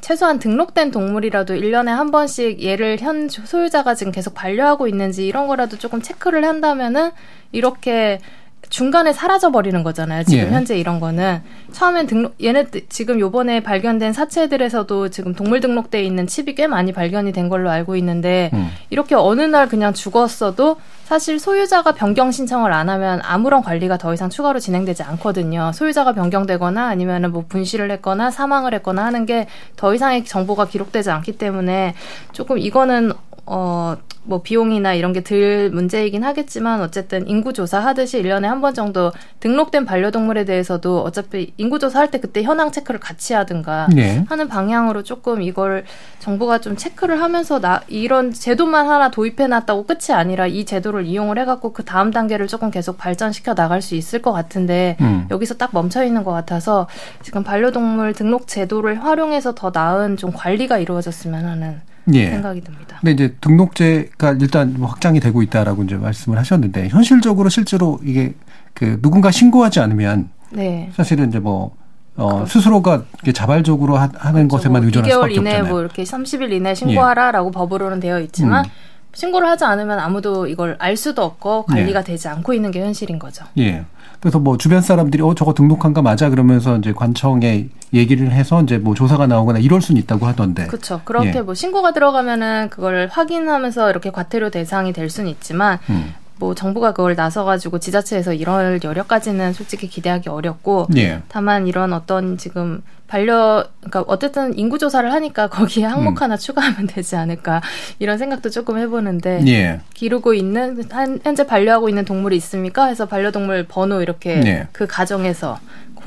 [0.00, 5.76] 최소한 등록된 동물이라도 일년에 한 번씩 얘를 현 소유자가 지금 계속 반려하고 있는지 이런 거라도
[5.76, 7.10] 조금 체크를 한다면은
[7.52, 8.20] 이렇게
[8.68, 10.24] 중간에 사라져 버리는 거잖아요.
[10.24, 10.50] 지금 예.
[10.50, 11.42] 현재 이런 거는
[11.72, 17.32] 처음엔 등록 얘네 지금 요번에 발견된 사체들에서도 지금 동물 등록돼 있는 칩이 꽤 많이 발견이
[17.32, 18.68] 된 걸로 알고 있는데 음.
[18.90, 24.28] 이렇게 어느 날 그냥 죽었어도 사실 소유자가 변경 신청을 안 하면 아무런 관리가 더 이상
[24.30, 25.72] 추가로 진행되지 않거든요.
[25.74, 29.46] 소유자가 변경되거나 아니면은 뭐 분실을 했거나 사망을 했거나 하는 게
[29.76, 31.94] 더 이상의 정보가 기록되지 않기 때문에
[32.32, 33.12] 조금 이거는
[33.46, 38.74] 어, 뭐 비용이나 이런 게 들 문제이긴 하겠지만 어쨌든 인구 조사 하듯이 일년에 한 번
[38.74, 39.10] 정도
[39.40, 44.24] 등록된 반려동물에 대해서도 어차피 인구조사 할 때 그때 현황 체크를 같이 하든가 예.
[44.28, 45.84] 하는 방향으로 조금 이걸
[46.20, 51.38] 정부가 좀 체크를 하면서 나 이런 제도만 하나 도입해 놨다고 끝이 아니라 이 제도를 이용을
[51.38, 55.26] 해 갖고 그 다음 단계를 조금 계속 발전시켜 나갈 수 있을 것 같은데 음.
[55.30, 56.86] 여기서 딱 멈춰 있는 것 같아서
[57.22, 61.80] 지금 반려동물 등록 제도를 활용해서 더 나은 좀 관리가 이루어졌으면 하는
[62.14, 62.30] 예.
[62.30, 62.98] 생각이 듭니다.
[63.00, 68.32] 근데 이제 등록제가 일단 뭐 확장이 되고 있다라고 이제 말씀을 하셨는데 현실적으로 실제로 이게
[68.72, 70.90] 그 누군가 신고하지 않으면 네.
[70.94, 71.72] 사실은 이제 뭐
[72.16, 72.46] 어, 그렇죠.
[72.46, 75.64] 스스로가 이렇게 자발적으로 하, 는 것에만 뭐 의존할 2개월 수밖에 이내 없잖아요.
[75.64, 75.68] 예.
[75.68, 78.70] 뭐 이렇게 30일 이내 신고하라라고 법으로는 되어 있지만 음.
[79.14, 81.80] 신고를 하지 않으면 아무도 이걸 알 수도 없고 네.
[81.80, 83.44] 관리가 되지 않고 있는 게 현실인 거죠.
[83.58, 83.84] 예.
[84.20, 88.78] 그래서 뭐 주변 사람들이 어 저거 등록한 거 맞아 그러면서 이제 관청에 얘기를 해서 이제
[88.78, 90.66] 뭐 조사가 나오거나 이럴 수는 있다고 하던데.
[90.66, 91.00] 그렇죠.
[91.04, 91.40] 그렇게 예.
[91.40, 96.14] 뭐 신고가 들어가면은 그걸 확인하면서 이렇게 과태료 대상이 될 수는 있지만 음.
[96.38, 101.22] 뭐 정부가 그걸 나서 가지고 지자체에서 이럴 여력까지는 솔직히 기대하기 어렵고 예.
[101.28, 106.22] 다만 이런 어떤 지금 반려 그러니까 어쨌든 인구 조사를 하니까 거기에 항목 음.
[106.22, 107.62] 하나 추가하면 되지 않을까
[107.98, 109.80] 이런 생각도 조금 해보는데 예.
[109.94, 112.86] 기르고 있는 한, 현재 반려하고 있는 동물이 있습니까?
[112.86, 114.68] 해서 반려동물 번호 이렇게 네.
[114.72, 115.58] 그 가정에서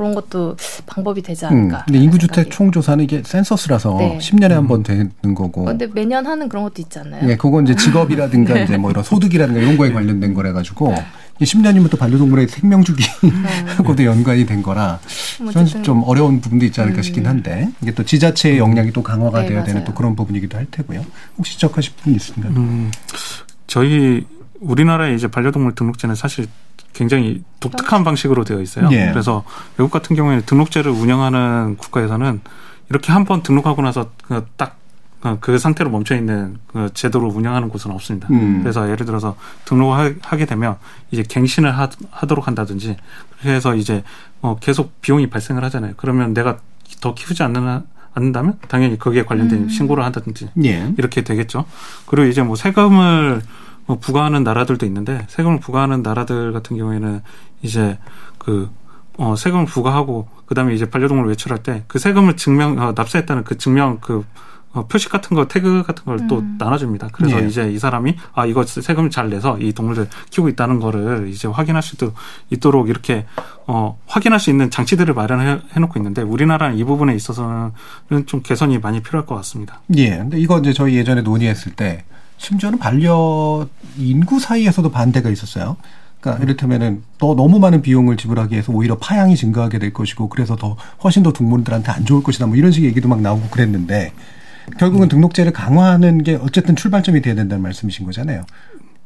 [0.02, 1.49] 그런 것도 방법이 되지 음.
[1.52, 1.84] 않을까.
[1.86, 2.56] 근데 인구주택 생각이.
[2.56, 4.18] 총조사는 이게 센서스라서 네.
[4.20, 5.66] 10년에 한 번 되는 거고.
[5.66, 7.30] 근데 매년 하는 그런 것도 있잖아요.
[7.30, 11.06] 예, 그건 이제 직업이라든가 이제 뭐 이런 소득이라든가 이런 거에 관련된 거래 가지고 네.
[11.45, 14.99] 10년이면 또 반려동물의 생명 주기하고도 연관이 된 거라
[15.39, 15.52] 뭐
[15.84, 19.64] 좀, 어려운 부분도 있지 않을까 싶긴 한데 이게 또 지자체의 역량이 또 강화가 네, 되어야
[19.64, 19.86] 되는 맞아요.
[19.86, 21.04] 또 그런 부분이기도 할 테고요.
[21.38, 22.49] 혹시 지적하실 부분 있습니까?
[22.56, 22.91] 음,
[23.68, 24.26] 저희
[24.60, 26.45] 우리나라의 이제 반려동물 등록제는 사실
[26.94, 28.89] 굉장히 독특한 방식으로 되어 있어요.
[28.92, 29.10] 예.
[29.12, 29.44] 그래서
[29.78, 32.42] 외국 같은 경우에는 등록제를 운영하는 국가에서는
[32.89, 34.12] 이렇게 한 번 등록하고 나서
[34.58, 38.28] 딱그 상태로 멈춰 있는 그 제도로 운영하는 곳은 없습니다.
[38.32, 38.60] 음.
[38.62, 39.36] 그래서 예를 들어서
[39.66, 40.78] 등록을 하게 되면
[41.12, 42.98] 이제 갱신을 하, 하도록 한다든지
[43.42, 44.04] 그래서 이제
[44.42, 45.94] 어 계속 비용이 발생을 하잖아요.
[45.98, 46.58] 그러면 내가
[47.00, 47.84] 더 키우지 않는
[48.14, 49.70] 않는다면 당연히 거기에 관련된 음.
[49.70, 50.94] 신고를 한다든지 예.
[50.98, 51.64] 이렇게 되겠죠.
[52.08, 53.42] 그리고 이제 뭐 세금을 뭐
[53.99, 57.21] 부과하는 나라들도 있는데 세금을 부과하는 나라들 같은 경우에는
[57.61, 57.97] 이제
[58.38, 58.69] 그
[59.17, 63.99] 어, 세금을 부과하고 그다음에 이제 반려동물 외출할 때 그 세금을 증명 어, 납세했다는 그 증명
[63.99, 64.23] 그
[64.73, 66.55] 어, 표시 같은 거 태그 같은 걸또 음.
[66.57, 67.09] 나눠줍니다.
[67.11, 67.47] 그래서 예.
[67.47, 71.84] 이제 이 사람이 아 이거 세금을 잘 내서 이 동물들 키우고 있다는 거를 이제 확인할
[71.84, 72.15] 수 있도록,
[72.49, 73.25] 있도록 이렇게
[73.67, 77.71] 어 확인할 수 있는 장치들을 마련해 놓고 있는데 우리나라는 이 부분에 있어서는
[78.27, 79.82] 좀 개선이 많이 필요할 것 같습니다.
[79.97, 80.17] 예.
[80.17, 82.05] 근데 이거 이제 저희 예전에 논의했을 때
[82.42, 83.68] 심지어는 반려
[83.98, 85.78] 인구 사이에서도 반대가 있었어요.
[86.20, 90.76] 그러니까 이를테면은 더 너무 많은 비용을 지불하기 위해서 오히려 파양이 증가하게 될 것이고 그래서 더
[91.04, 94.12] 훨씬 더 동물들한테 안 좋을 것이다 뭐 이런 식의 얘기도 막 나오고 그랬는데
[94.80, 98.44] 결국은 등록제를 강화하는 게 어쨌든 출발점이 돼야 된다는 말씀이신 거잖아요.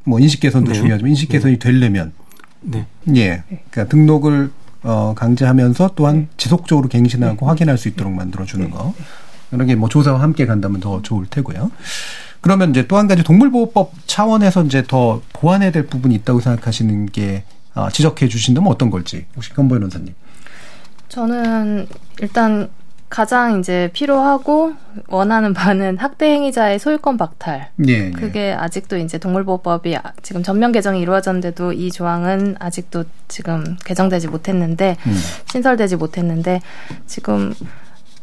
[0.05, 0.77] 뭐 인식 개선도 네.
[0.77, 2.13] 중요하지만 인식 개선이 되려면
[2.61, 2.85] 네.
[3.15, 3.43] 예.
[3.69, 4.51] 그러니까 등록을
[4.83, 8.93] 어 강제하면서 또한 지속적으로 갱신하고 확인할 수 있도록 만들어 주는 거.
[9.51, 11.71] 이런 게 뭐 조사와 함께 간다면 더 좋을 테고요.
[12.45, 17.43] 그러면 이제 또 한 가지 동물보호법 차원에서 이제 더 보완해야 될 부분이 있다고 생각하시는 게
[17.73, 20.13] 아, 지적해 주신다면 어떤 걸지 혹시 건보 변호사님.
[21.09, 21.87] 저는
[22.21, 22.69] 일단
[23.09, 24.73] 가장 이제 필요하고
[25.07, 27.69] 원하는 바는 학대 행위자의 소유권 박탈.
[27.87, 27.91] 예.
[27.91, 28.11] 예.
[28.11, 34.97] 그게 아직도 이제 동물보호법이 아- 지금 전면 개정이 이루어졌는데도 이 조항은 아직도 지금 개정되지 못했는데
[35.07, 35.17] 음.
[35.51, 36.61] 신설되지 못했는데
[37.07, 37.55] 지금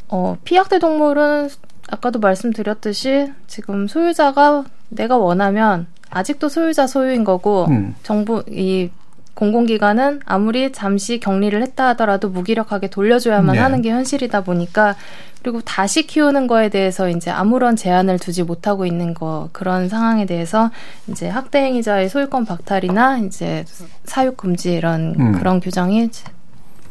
[0.08, 1.48] 어 피학대 동물은
[1.92, 7.94] 아까도 말씀드렸듯이 지금 소유자가 내가 원하면 아직도 소유자 소유인 거고 음.
[8.02, 8.90] 정부 이
[9.34, 13.60] 공공기관은 아무리 잠시 격리를 했다 하더라도 무기력하게 돌려줘야만 네.
[13.60, 14.96] 하는 게 현실이다 보니까
[15.42, 20.70] 그리고 다시 키우는 거에 대해서 이제 아무런 제한을 두지 못하고 있는 거 그런 상황에 대해서
[21.08, 23.64] 이제 학대 행위자의 소유권 박탈이나 이제
[24.04, 25.32] 사육 금지 이런 음.
[25.32, 26.10] 그런 규정이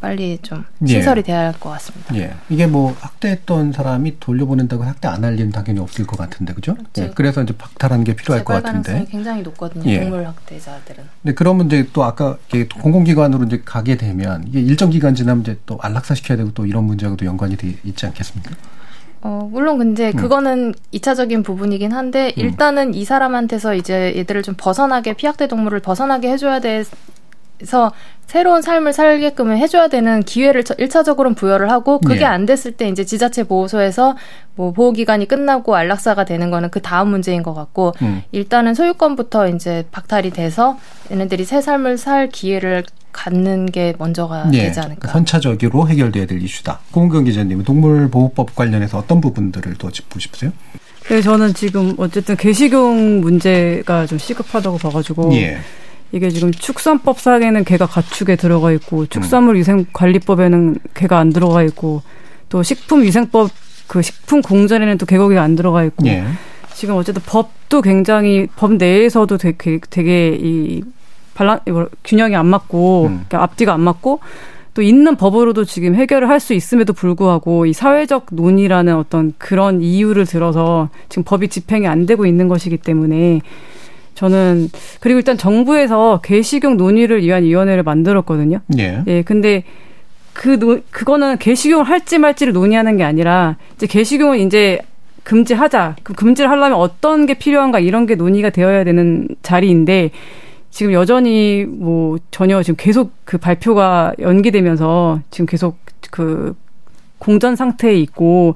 [0.02, 0.88] 빨리 좀 예.
[0.88, 2.16] 신설이 돼야 할 것 같습니다.
[2.16, 2.34] 예.
[2.49, 6.76] 이게 뭐 학대했던 사람이 돌려보낸다고 학대 안 할 일은 당연히 없을 것 같은데 그죠?
[6.80, 6.84] 예.
[7.02, 7.14] 그렇죠.
[7.16, 9.06] 그래서 이제 박탈하는 게 필요할 것 같은데.
[9.10, 9.89] 굉장히 높거든요.
[9.89, 9.99] 예.
[10.02, 11.04] 동물 학대자들은.
[11.22, 15.58] 네, 그러면 이제 또 아까 이게 공공기관으로 이제 가게 되면 이게 일정 기간 지나면 이제
[15.68, 18.56] 또 안락사 시켜야 되고 또 이런 문제하고도 연관이 돼 있지 않겠습니까?
[19.24, 20.16] 어, 물론 근데 음.
[20.16, 26.60] 그거는 이차적인 부분이긴 한데 일단은 이 사람한테서 이제 얘들을 좀 벗어나게 피학대 동물을 벗어나게 해줘야
[27.62, 27.91] 돼서
[28.28, 32.26] 새로운 삶을 살게끔 해줘야 되는 기회를 일차적으로는 부여를 하고 그게 예.
[32.26, 34.16] 안 됐을 때 이제 지자체 보호소에서
[34.55, 38.24] 뭐 보호 기간이 끝나고 안락사가 되는 거는 그 다음 문제인 것 같고 음.
[38.32, 40.78] 일단은 소유권부터 이제 박탈이 돼서
[41.12, 44.64] 얘네들이 새 삶을 살 기회를 갖는 게 먼저가 예.
[44.64, 45.09] 되지 않을까.
[45.09, 46.80] 선차적으로 해결돼야 될 이슈다.
[46.91, 50.51] 공경 기자님은 동물보호법 관련해서 어떤 부분들을 더 짚고 싶으세요?
[51.09, 55.57] 네, 저는 지금 어쨌든 개식용 문제가 좀 시급하다고 봐가지고 예.
[56.12, 62.01] 이게 지금 축산법 상에는 개가 가축에 들어가 있고 축산물 위생 관리법에는 개가 안 들어가 있고
[62.49, 63.49] 또 식품 위생법
[63.88, 66.24] 그 식품 공전에는 또 개고기가 안 들어가 있고 예.
[66.74, 70.84] 지금 어쨌든 법도 굉장히 법 내에서도 되게, 되게 이
[71.34, 71.59] 발란
[72.03, 73.26] 균형이 안 맞고 음.
[73.28, 74.20] 그러니까 앞뒤가 안 맞고
[74.74, 80.26] 또 있는 법으로도 지금 해결을 할 수 있음에도 불구하고 이 사회적 논의라는 어떤 그런 이유를
[80.26, 83.41] 들어서 지금 법이 집행이 안 되고 있는 것이기 때문에
[84.16, 88.59] 저는 그리고 일단 정부에서 개식용 논의를 위한 위원회를 만들었거든요.
[88.78, 89.03] 예.
[89.07, 89.64] 예, 근데
[90.34, 94.80] 그 노, 그거는 개식용을 할지 말지를 논의하는 게 아니라 이제 개식용을 이제
[95.24, 95.97] 금지하자.
[96.03, 100.12] 그 금지를 하려면 어떤 게 필요한가 이런 게 논의가 되어야 되는 자리인데
[100.72, 105.78] 지금 여전히 뭐 전혀 지금 계속 그 발표가 연기되면서 지금 계속
[106.09, 106.55] 그
[107.20, 108.55] 공전 상태에 있고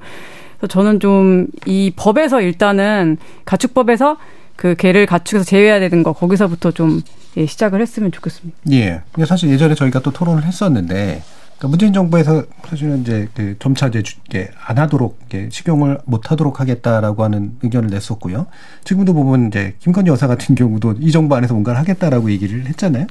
[0.58, 4.16] 그래서 저는 좀 이 법에서 일단은 가축법에서
[4.56, 7.02] 그 개를 가축에서 제외해야 되는 거 거기서부터 좀
[7.36, 8.58] 예, 시작을 했으면 좋겠습니다.
[8.72, 9.02] 예.
[9.26, 11.22] 사실 예전에 저희가 또 토론을 했었는데,
[11.58, 17.24] 그러니까 문재인 정부에서 사실은 이제 그 점차 이제 안 하도록 이게 식용을 못 하도록 하겠다라고
[17.24, 18.46] 하는 의견을 냈었고요.
[18.84, 23.06] 지금도 보면 이제 김건희 여사 같은 경우도 이 정부 안에서 뭔가를 하겠다라고 얘기를 했잖아요.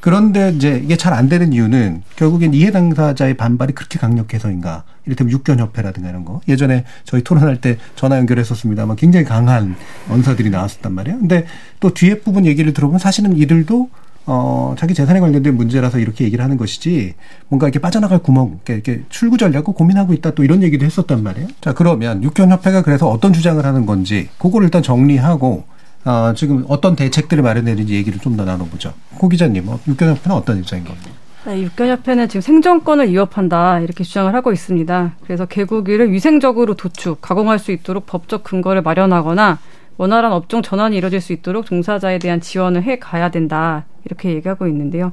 [0.00, 4.84] 그런데 이제 이게 잘 안 되는 이유는 결국엔 이해 당사자의 반발이 그렇게 강력해서인가.
[5.06, 6.40] 이를테면 육견협회라든가 이런 거.
[6.48, 9.76] 예전에 저희 토론할 때 전화 연결했었습니다만 굉장히 강한
[10.10, 11.18] 언사들이 나왔었단 말이에요.
[11.20, 11.46] 근데
[11.80, 13.88] 또 뒤에 부분 얘기를 들어보면 사실은 이들도
[14.28, 17.14] 어, 자기 재산에 관련된 문제라서 이렇게 얘기를 하는 것이지,
[17.48, 21.46] 뭔가 이렇게 빠져나갈 구멍, 이렇게, 이렇게 출구 전략을 고민하고 있다, 또 이런 얘기도 했었단 말이에요.
[21.60, 25.64] 자, 그러면 육견협회가 그래서 어떤 주장을 하는 건지, 그거를 일단 정리하고,
[26.06, 28.92] 어, 지금 어떤 대책들을 마련되는지 얘기를 좀 더 나눠보죠.
[29.18, 31.10] 고 기자님, 어, 육견협회는 어떤 입장인 겁니까?
[31.46, 35.12] 네, 육견협회는 지금 생존권을 위협한다 이렇게 주장을 하고 있습니다.
[35.24, 39.58] 그래서 개고기를 위생적으로 도축, 가공할 수 있도록 법적 근거를 마련하거나
[39.96, 45.12] 원활한 업종 전환이 이뤄질 수 있도록 종사자에 대한 지원을 해 가야 된다 이렇게 얘기하고 있는데요.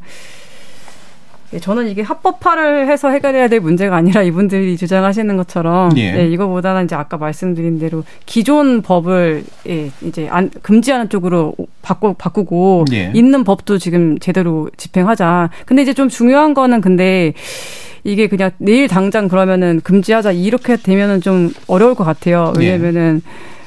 [1.53, 6.17] 예, 저는 이게 합법화를 해서 해결해야 될 문제가 아니라 이분들이 주장하시는 것처럼 예.
[6.17, 12.85] 예, 이거보다는 이제 아까 말씀드린 대로 기존 법을 예, 이제 안, 금지하는 쪽으로 바꾸, 바꾸고
[12.93, 13.11] 예.
[13.13, 15.51] 있는 법도 지금 제대로 집행하자.
[15.65, 17.33] 근데 이제 좀 중요한 거는 근데
[18.03, 22.53] 이게 그냥 내일 당장 그러면은 금지하자 이렇게 되면은 좀 어려울 것 같아요.
[22.59, 22.71] 예.
[22.71, 23.21] 왜냐면은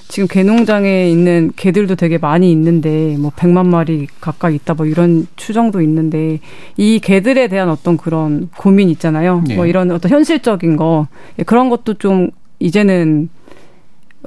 [0.08, 5.80] 지금 개농장에 있는 개들도 되게 많이 있는데 뭐 100만 마리 가까이 있다 뭐 이런 추정도
[5.82, 6.38] 있는데
[6.76, 9.42] 이 개들에 대한 어떤 그런 고민 있잖아요.
[9.50, 9.56] 예.
[9.56, 12.30] 뭐 이런 어떤 현실적인 거 예, 그런 것도 좀
[12.60, 13.28] 이제는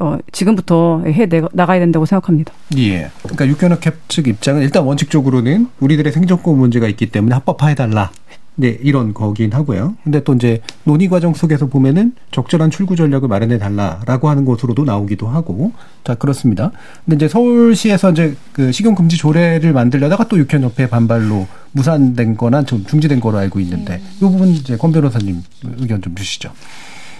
[0.01, 2.53] 어 지금부터 해 내- 나가야 된다고 생각합니다.
[2.77, 3.09] 예.
[3.23, 8.11] 그러니까 육견학회 측 입장은 일단 원칙적으로는 우리들의 생존권 문제가 있기 때문에 합법화해달라.
[8.60, 9.95] 네, 이런 거긴 하고요.
[10.03, 15.30] 근데 또 이제 논의 과정 속에서 보면은 적절한 출구 전략을 마련해 달라라고 하는 것으로도 나오기도
[15.30, 15.72] 하고.
[16.03, 16.74] 자, 그렇습니다.
[17.05, 22.84] 근데 이제 서울시에서 이제 그 식용 금지 조례를 만들려다가 또 육견협회 반발로 무산된 거나 좀
[22.84, 25.41] 중지된 거로 알고 있는데 이 부분 이제 권 변호사님
[25.78, 26.51] 의견 좀 주시죠.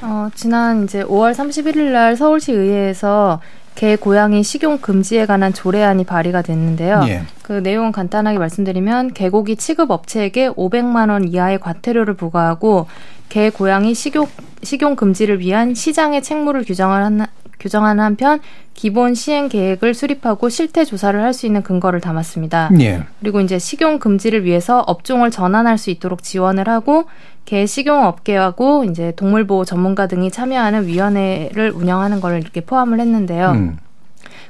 [0.02, 3.40] 어, 지난 이제 5월 31일 날 서울시 의회에서
[3.80, 7.00] 개, 고양이 식용 금지에 관한 조례안이 발의가 됐는데요.
[7.08, 7.22] 예.
[7.42, 12.88] 그 내용은 간단하게 말씀드리면 개고기 취급 업체에게 500만 원 이하의 과태료를 부과하고
[13.30, 14.28] 개, 고양이 식용
[14.64, 17.26] 식용 금지를 위한 시장의 책무를 규정을 한
[17.60, 18.40] 규정하는 한편
[18.74, 22.72] 기본 시행 계획을 수립하고 실태 조사를 할 수 있는 근거를 담았습니다.
[22.80, 23.04] 예.
[23.20, 27.06] 그리고 이제 식용 금지를 위해서 업종을 전환할 수 있도록 지원을 하고
[27.46, 33.52] 개 식용 업계하고 이제 동물 보호 전문가 등이 참여하는 위원회를 운영하는 걸 이렇게 포함을 했는데요.
[33.52, 33.78] 음.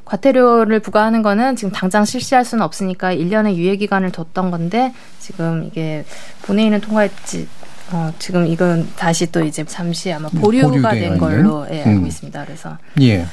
[0.05, 6.03] 과태료를 부과하는 거는 지금 당장 실시할 수는 없으니까 1년의 유예 기간을 뒀던 건데 지금 이게
[6.43, 7.47] 본회의는 통과했지
[7.91, 11.17] 어, 지금 이건 다시 또 이제 잠시 아마 보류가 음, 보류되어 된?
[11.17, 12.07] 걸로 예, 알고 음.
[12.07, 12.45] 있습니다.
[12.45, 13.25] 그래서 예.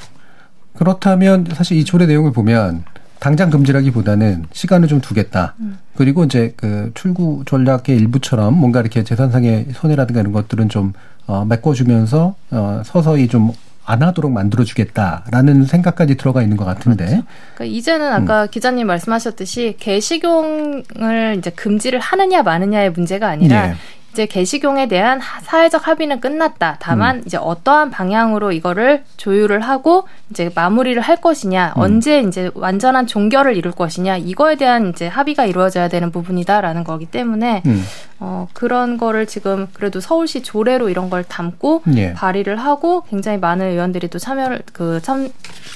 [0.74, 2.84] 그렇다면 사실 이 조례 내용을 보면
[3.18, 5.54] 당장 금지라기보다는 시간을 좀 두겠다.
[5.96, 10.92] 그리고 이제 그 출구 전략의 일부처럼 뭔가 이렇게 재산상의 손해라든가 이런 것들은 좀
[11.26, 17.22] 어, 메꿔주면서 어, 서서히 좀안 하도록 만들어주겠다라는 생각까지 들어가 있는 것 같은데.
[17.54, 18.48] 그러니까 이제는 아까 음.
[18.50, 23.74] 기자님 말씀하셨듯이 개식용을 이제 금지를 하느냐 마느냐의 문제가 아니라 예.
[24.16, 26.70] 이제 개식용에 대한 하- 사회적 합의는 끝났다.
[26.70, 26.76] 음.
[26.80, 31.82] 다만 이제 어떠한 방향으로 이거를 조율을 하고 이제 마무리를 할 것이냐, 음.
[31.82, 37.62] 언제 이제 완전한 종결을 이룰 것이냐 이거에 대한 이제 합의가 이루어져야 되는 부분이다라는 거기 때문에
[37.66, 37.84] 음.
[38.18, 42.12] 어 그런 거를 지금 그래도 서울시 조례로 이런 걸 담고 예.
[42.14, 45.28] 발의를 하고 굉장히 많은 의원들이 또 참여를 그 참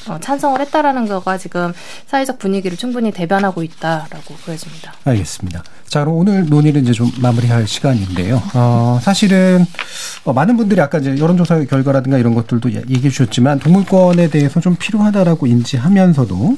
[0.09, 1.73] 어, 찬성을 했다라는 거가 지금
[2.07, 4.95] 사회적 분위기를 충분히 대변하고 있다라고 보여집니다.
[5.05, 5.63] 알겠습니다.
[5.87, 8.41] 자, 그럼 오늘 논의를 이제 좀 마무리할 시간인데요.
[8.55, 9.67] 어, 사실은
[10.25, 14.77] 어, 많은 분들이 아까 이제 여론조사 결과라든가 이런 것들도 예- 얘기해 주셨지만 동물권에 대해서 좀
[14.77, 16.57] 필요하다라고 인지하면서도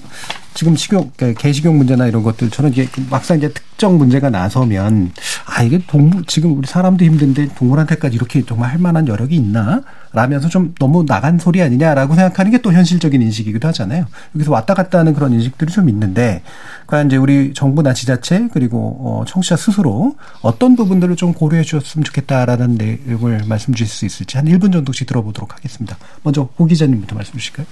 [0.55, 5.13] 지금 식용, 그러니까 개식용 문제나 이런 것들처럼 이게 막상 이제 특정 문제가 나서면
[5.47, 9.81] 아, 이게 동물, 지금 우리 사람도 힘든데 동물한테까지 이렇게 정말 할 만한 여력이 있나?
[10.13, 14.05] 라면서 좀 너무 나간 소리 아니냐라고 생각하는 게 또 현실적인 인식이기도 하잖아요.
[14.37, 16.43] 여기서 왔다 갔다 하는 그런 인식들이 좀 있는데,
[16.87, 22.77] 과연 이제 우리 정부나 지자체 그리고 어, 청취자 스스로 어떤 부분들을 좀 고려해 주셨으면 좋겠다라는
[22.77, 25.97] 내용을 말씀 주실 수 있을지 한 1분 정도씩 들어보도록 하겠습니다.
[26.23, 27.67] 먼저 고 기자님부터 말씀 주실까요?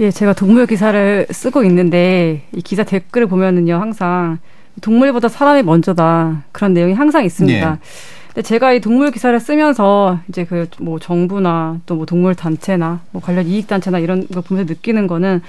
[0.00, 4.38] 예, 제가 동물 기사를 쓰고 있는데 이 기사 댓글을 보면은요 항상
[4.80, 7.70] 동물보다 사람이 먼저다 그런 내용이 항상 있습니다.
[7.70, 7.76] 네.
[8.28, 13.20] 근데 제가 이 동물 기사를 쓰면서 이제 그 뭐 정부나 또 뭐 동물 단체나 뭐
[13.22, 15.42] 관련 이익 단체나 이런 거 보면서 느끼는 거는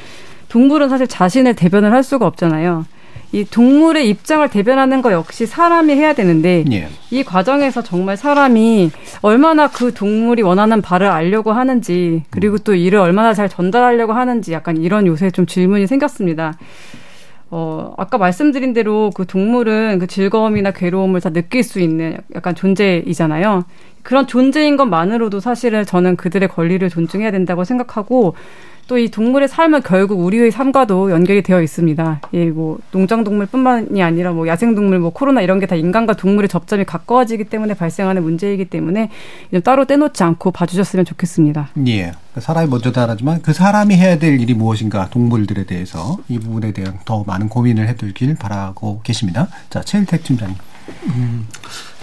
[0.50, 2.86] 동물은 사실 자신을 대변을 할 수가 없잖아요.
[3.32, 6.88] 이 동물의 입장을 대변하는 거 역시 사람이 해야 되는데 예.
[7.12, 8.90] 이 과정에서 정말 사람이
[9.22, 14.78] 얼마나 그 동물이 원하는 바를 알려고 하는지 그리고 또 이를 얼마나 잘 전달하려고 하는지 약간
[14.78, 16.56] 이런 요새 좀 질문이 생겼습니다.
[17.52, 23.64] 어, 아까 말씀드린 대로 그 동물은 그 즐거움이나 괴로움을 다 느낄 수 있는 약간 존재이잖아요.
[24.04, 28.36] 그런 존재인 것만으로도 사실은 저는 그들의 권리를 존중해야 된다고 생각하고
[28.90, 32.22] 또 이 동물의 삶은 결국 우리의 삶과도 연결이 되어 있습니다.
[32.34, 36.50] 예, 뭐 농장 동물뿐만이 아니라 뭐 야생 동물, 뭐 코로나 이런 게 다 인간과 동물의
[36.50, 39.12] 접점이 가까워지기 때문에 발생하는 문제이기 때문에
[39.52, 41.70] 좀 따로 떼놓지 않고 봐주셨으면 좋겠습니다.
[41.86, 41.98] 예.
[42.02, 46.98] 그러니까 사람이 먼저다 하지만 그 사람이 해야 될 일이 무엇인가 동물들에 대해서 이 부분에 대한
[47.06, 49.48] 더 많은 고민을 해두길 바라고 계십니다.
[49.70, 50.58] 자, 최일택 팀장님.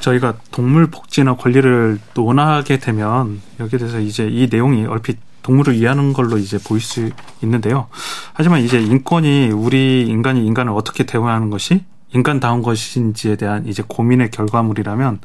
[0.01, 6.13] 저희가 동물 복지나 권리를 또 원하게 되면 여기에 대해서 이제 이 내용이 얼핏 동물을 이해하는
[6.13, 7.09] 걸로 이제 보일 수
[7.41, 7.87] 있는데요.
[8.33, 15.21] 하지만 이제 인권이 우리 인간이 인간을 어떻게 대우하는 것이 인간다운 것인지에 대한 이제 고민의 결과물이라면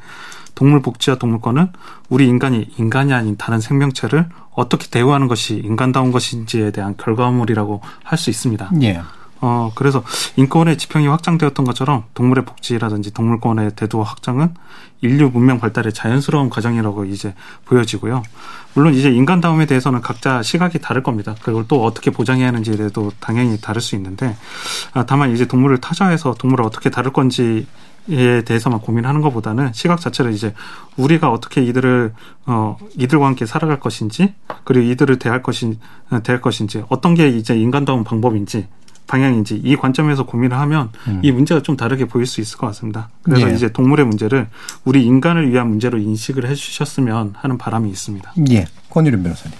[0.54, 1.72] 동물 복지와 동물권은
[2.08, 8.30] 우리 인간이 인간이 아닌 다른 생명체를 어떻게 대우하는 것이 인간다운 것인지에 대한 결과물이라고 할 수
[8.30, 8.70] 있습니다.
[8.82, 9.00] 예.
[9.42, 10.04] 어, 그래서
[10.36, 14.54] 인권의 지평이 확장되었던 것처럼 동물의 복지라든지 동물권의 대두 확장은
[15.00, 17.34] 인류 문명 발달의 자연스러운 과정이라고 이제
[17.64, 18.22] 보여지고요.
[18.74, 21.34] 물론 이제 인간다움에 대해서는 각자 시각이 다를 겁니다.
[21.42, 24.36] 그걸 또 어떻게 보장해야 하는지에 대해서도 당연히 다를 수 있는데,
[24.94, 27.66] 아, 다만 이제 동물을 타자해서 동물을 어떻게 다룰 건지
[28.10, 30.54] 에 대해서만 고민하는 것보다는 시각 자체를 이제
[30.96, 32.12] 우리가 어떻게 이들을
[32.46, 34.34] 어 이들과 함께 살아갈 것인지
[34.64, 35.78] 그리고 이들을 대할 것인
[36.24, 38.66] 대할 것인지 어떤 게 이제 인간다운 방법인지
[39.12, 41.20] 방향인지 이 관점에서 고민을 하면 음.
[41.22, 43.10] 이 문제가 좀 다르게 보일 수 있을 것 같습니다.
[43.22, 43.54] 그래서 예.
[43.54, 44.48] 이제 동물의 문제를
[44.86, 48.32] 우리 인간을 위한 문제로 인식을 해주셨으면 하는 바람이 있습니다.
[48.52, 49.58] 예, 권유림 변호사님.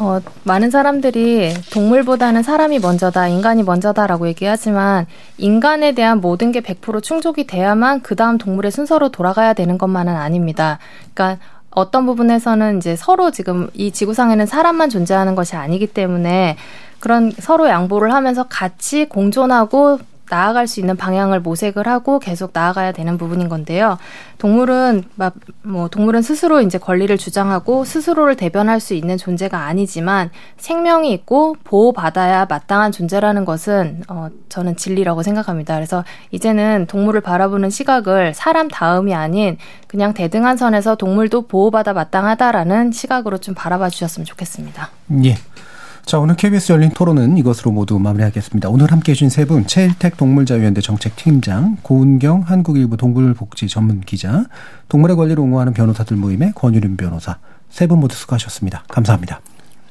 [0.00, 5.06] 어, 많은 사람들이 동물보다는 사람이 먼저다, 인간이 먼저다라고 얘기하지만
[5.38, 10.78] 인간에 대한 모든 게 100% 충족이 돼야만 그 다음 동물의 순서로 돌아가야 되는 것만은 아닙니다.
[11.14, 11.42] 그러니까
[11.78, 16.56] 어떤 부분에서는 이제 서로 지금 이 지구상에는 사람만 존재하는 것이 아니기 때문에
[16.98, 20.00] 그런 서로 양보를 하면서 같이 공존하고
[20.30, 23.98] 나아갈 수 있는 방향을 모색을 하고 계속 나아가야 되는 부분인 건데요.
[24.38, 25.04] 동물은
[25.62, 32.46] 뭐 동물은 스스로 이제 권리를 주장하고 스스로를 대변할 수 있는 존재가 아니지만 생명이 있고 보호받아야
[32.46, 35.74] 마땅한 존재라는 것은 어 저는 진리라고 생각합니다.
[35.74, 43.38] 그래서 이제는 동물을 바라보는 시각을 사람 다음이 아닌 그냥 대등한 선에서 동물도 보호받아 마땅하다라는 시각으로
[43.38, 44.90] 좀 바라봐 주셨으면 좋겠습니다.
[45.24, 45.36] 예.
[46.08, 48.70] 자, 오늘 KBS 열린 토론은 이것으로 모두 마무리하겠습니다.
[48.70, 54.46] 오늘 함께 해주신 세 분, 최일택 동물자유연대 정책팀장, 고은경 한국일보 동물복지 전문 기자,
[54.88, 57.36] 동물의 권리를 옹호하는 변호사들 모임의 권유림 변호사,
[57.68, 58.84] 세 분 모두 수고하셨습니다.
[58.88, 59.42] 감사합니다.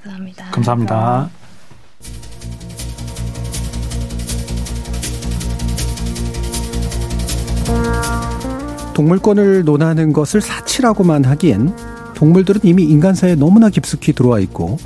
[0.04, 0.46] 감사합니다.
[0.50, 1.30] 감사합니다.
[8.96, 11.76] 동물권을 논하는 것을 사치라고만 하기엔
[12.16, 14.80] 동물들은 이미 인간사에 너무나 깊숙이 들어와 있고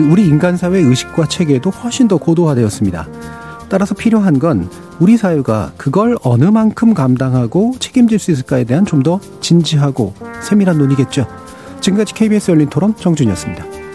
[0.00, 3.08] 우리 인간 사회 의식과 체계도 훨씬 더 고도화되었습니다.
[3.68, 4.70] 따라서 필요한 건
[5.00, 11.26] 우리 사회가 그걸 어느 만큼 감당하고 책임질 수 있을까에 대한 좀 더 진지하고 세밀한 논의겠죠.
[11.80, 13.85] 지금까지 KBS 열린 토론 정준이었습니다.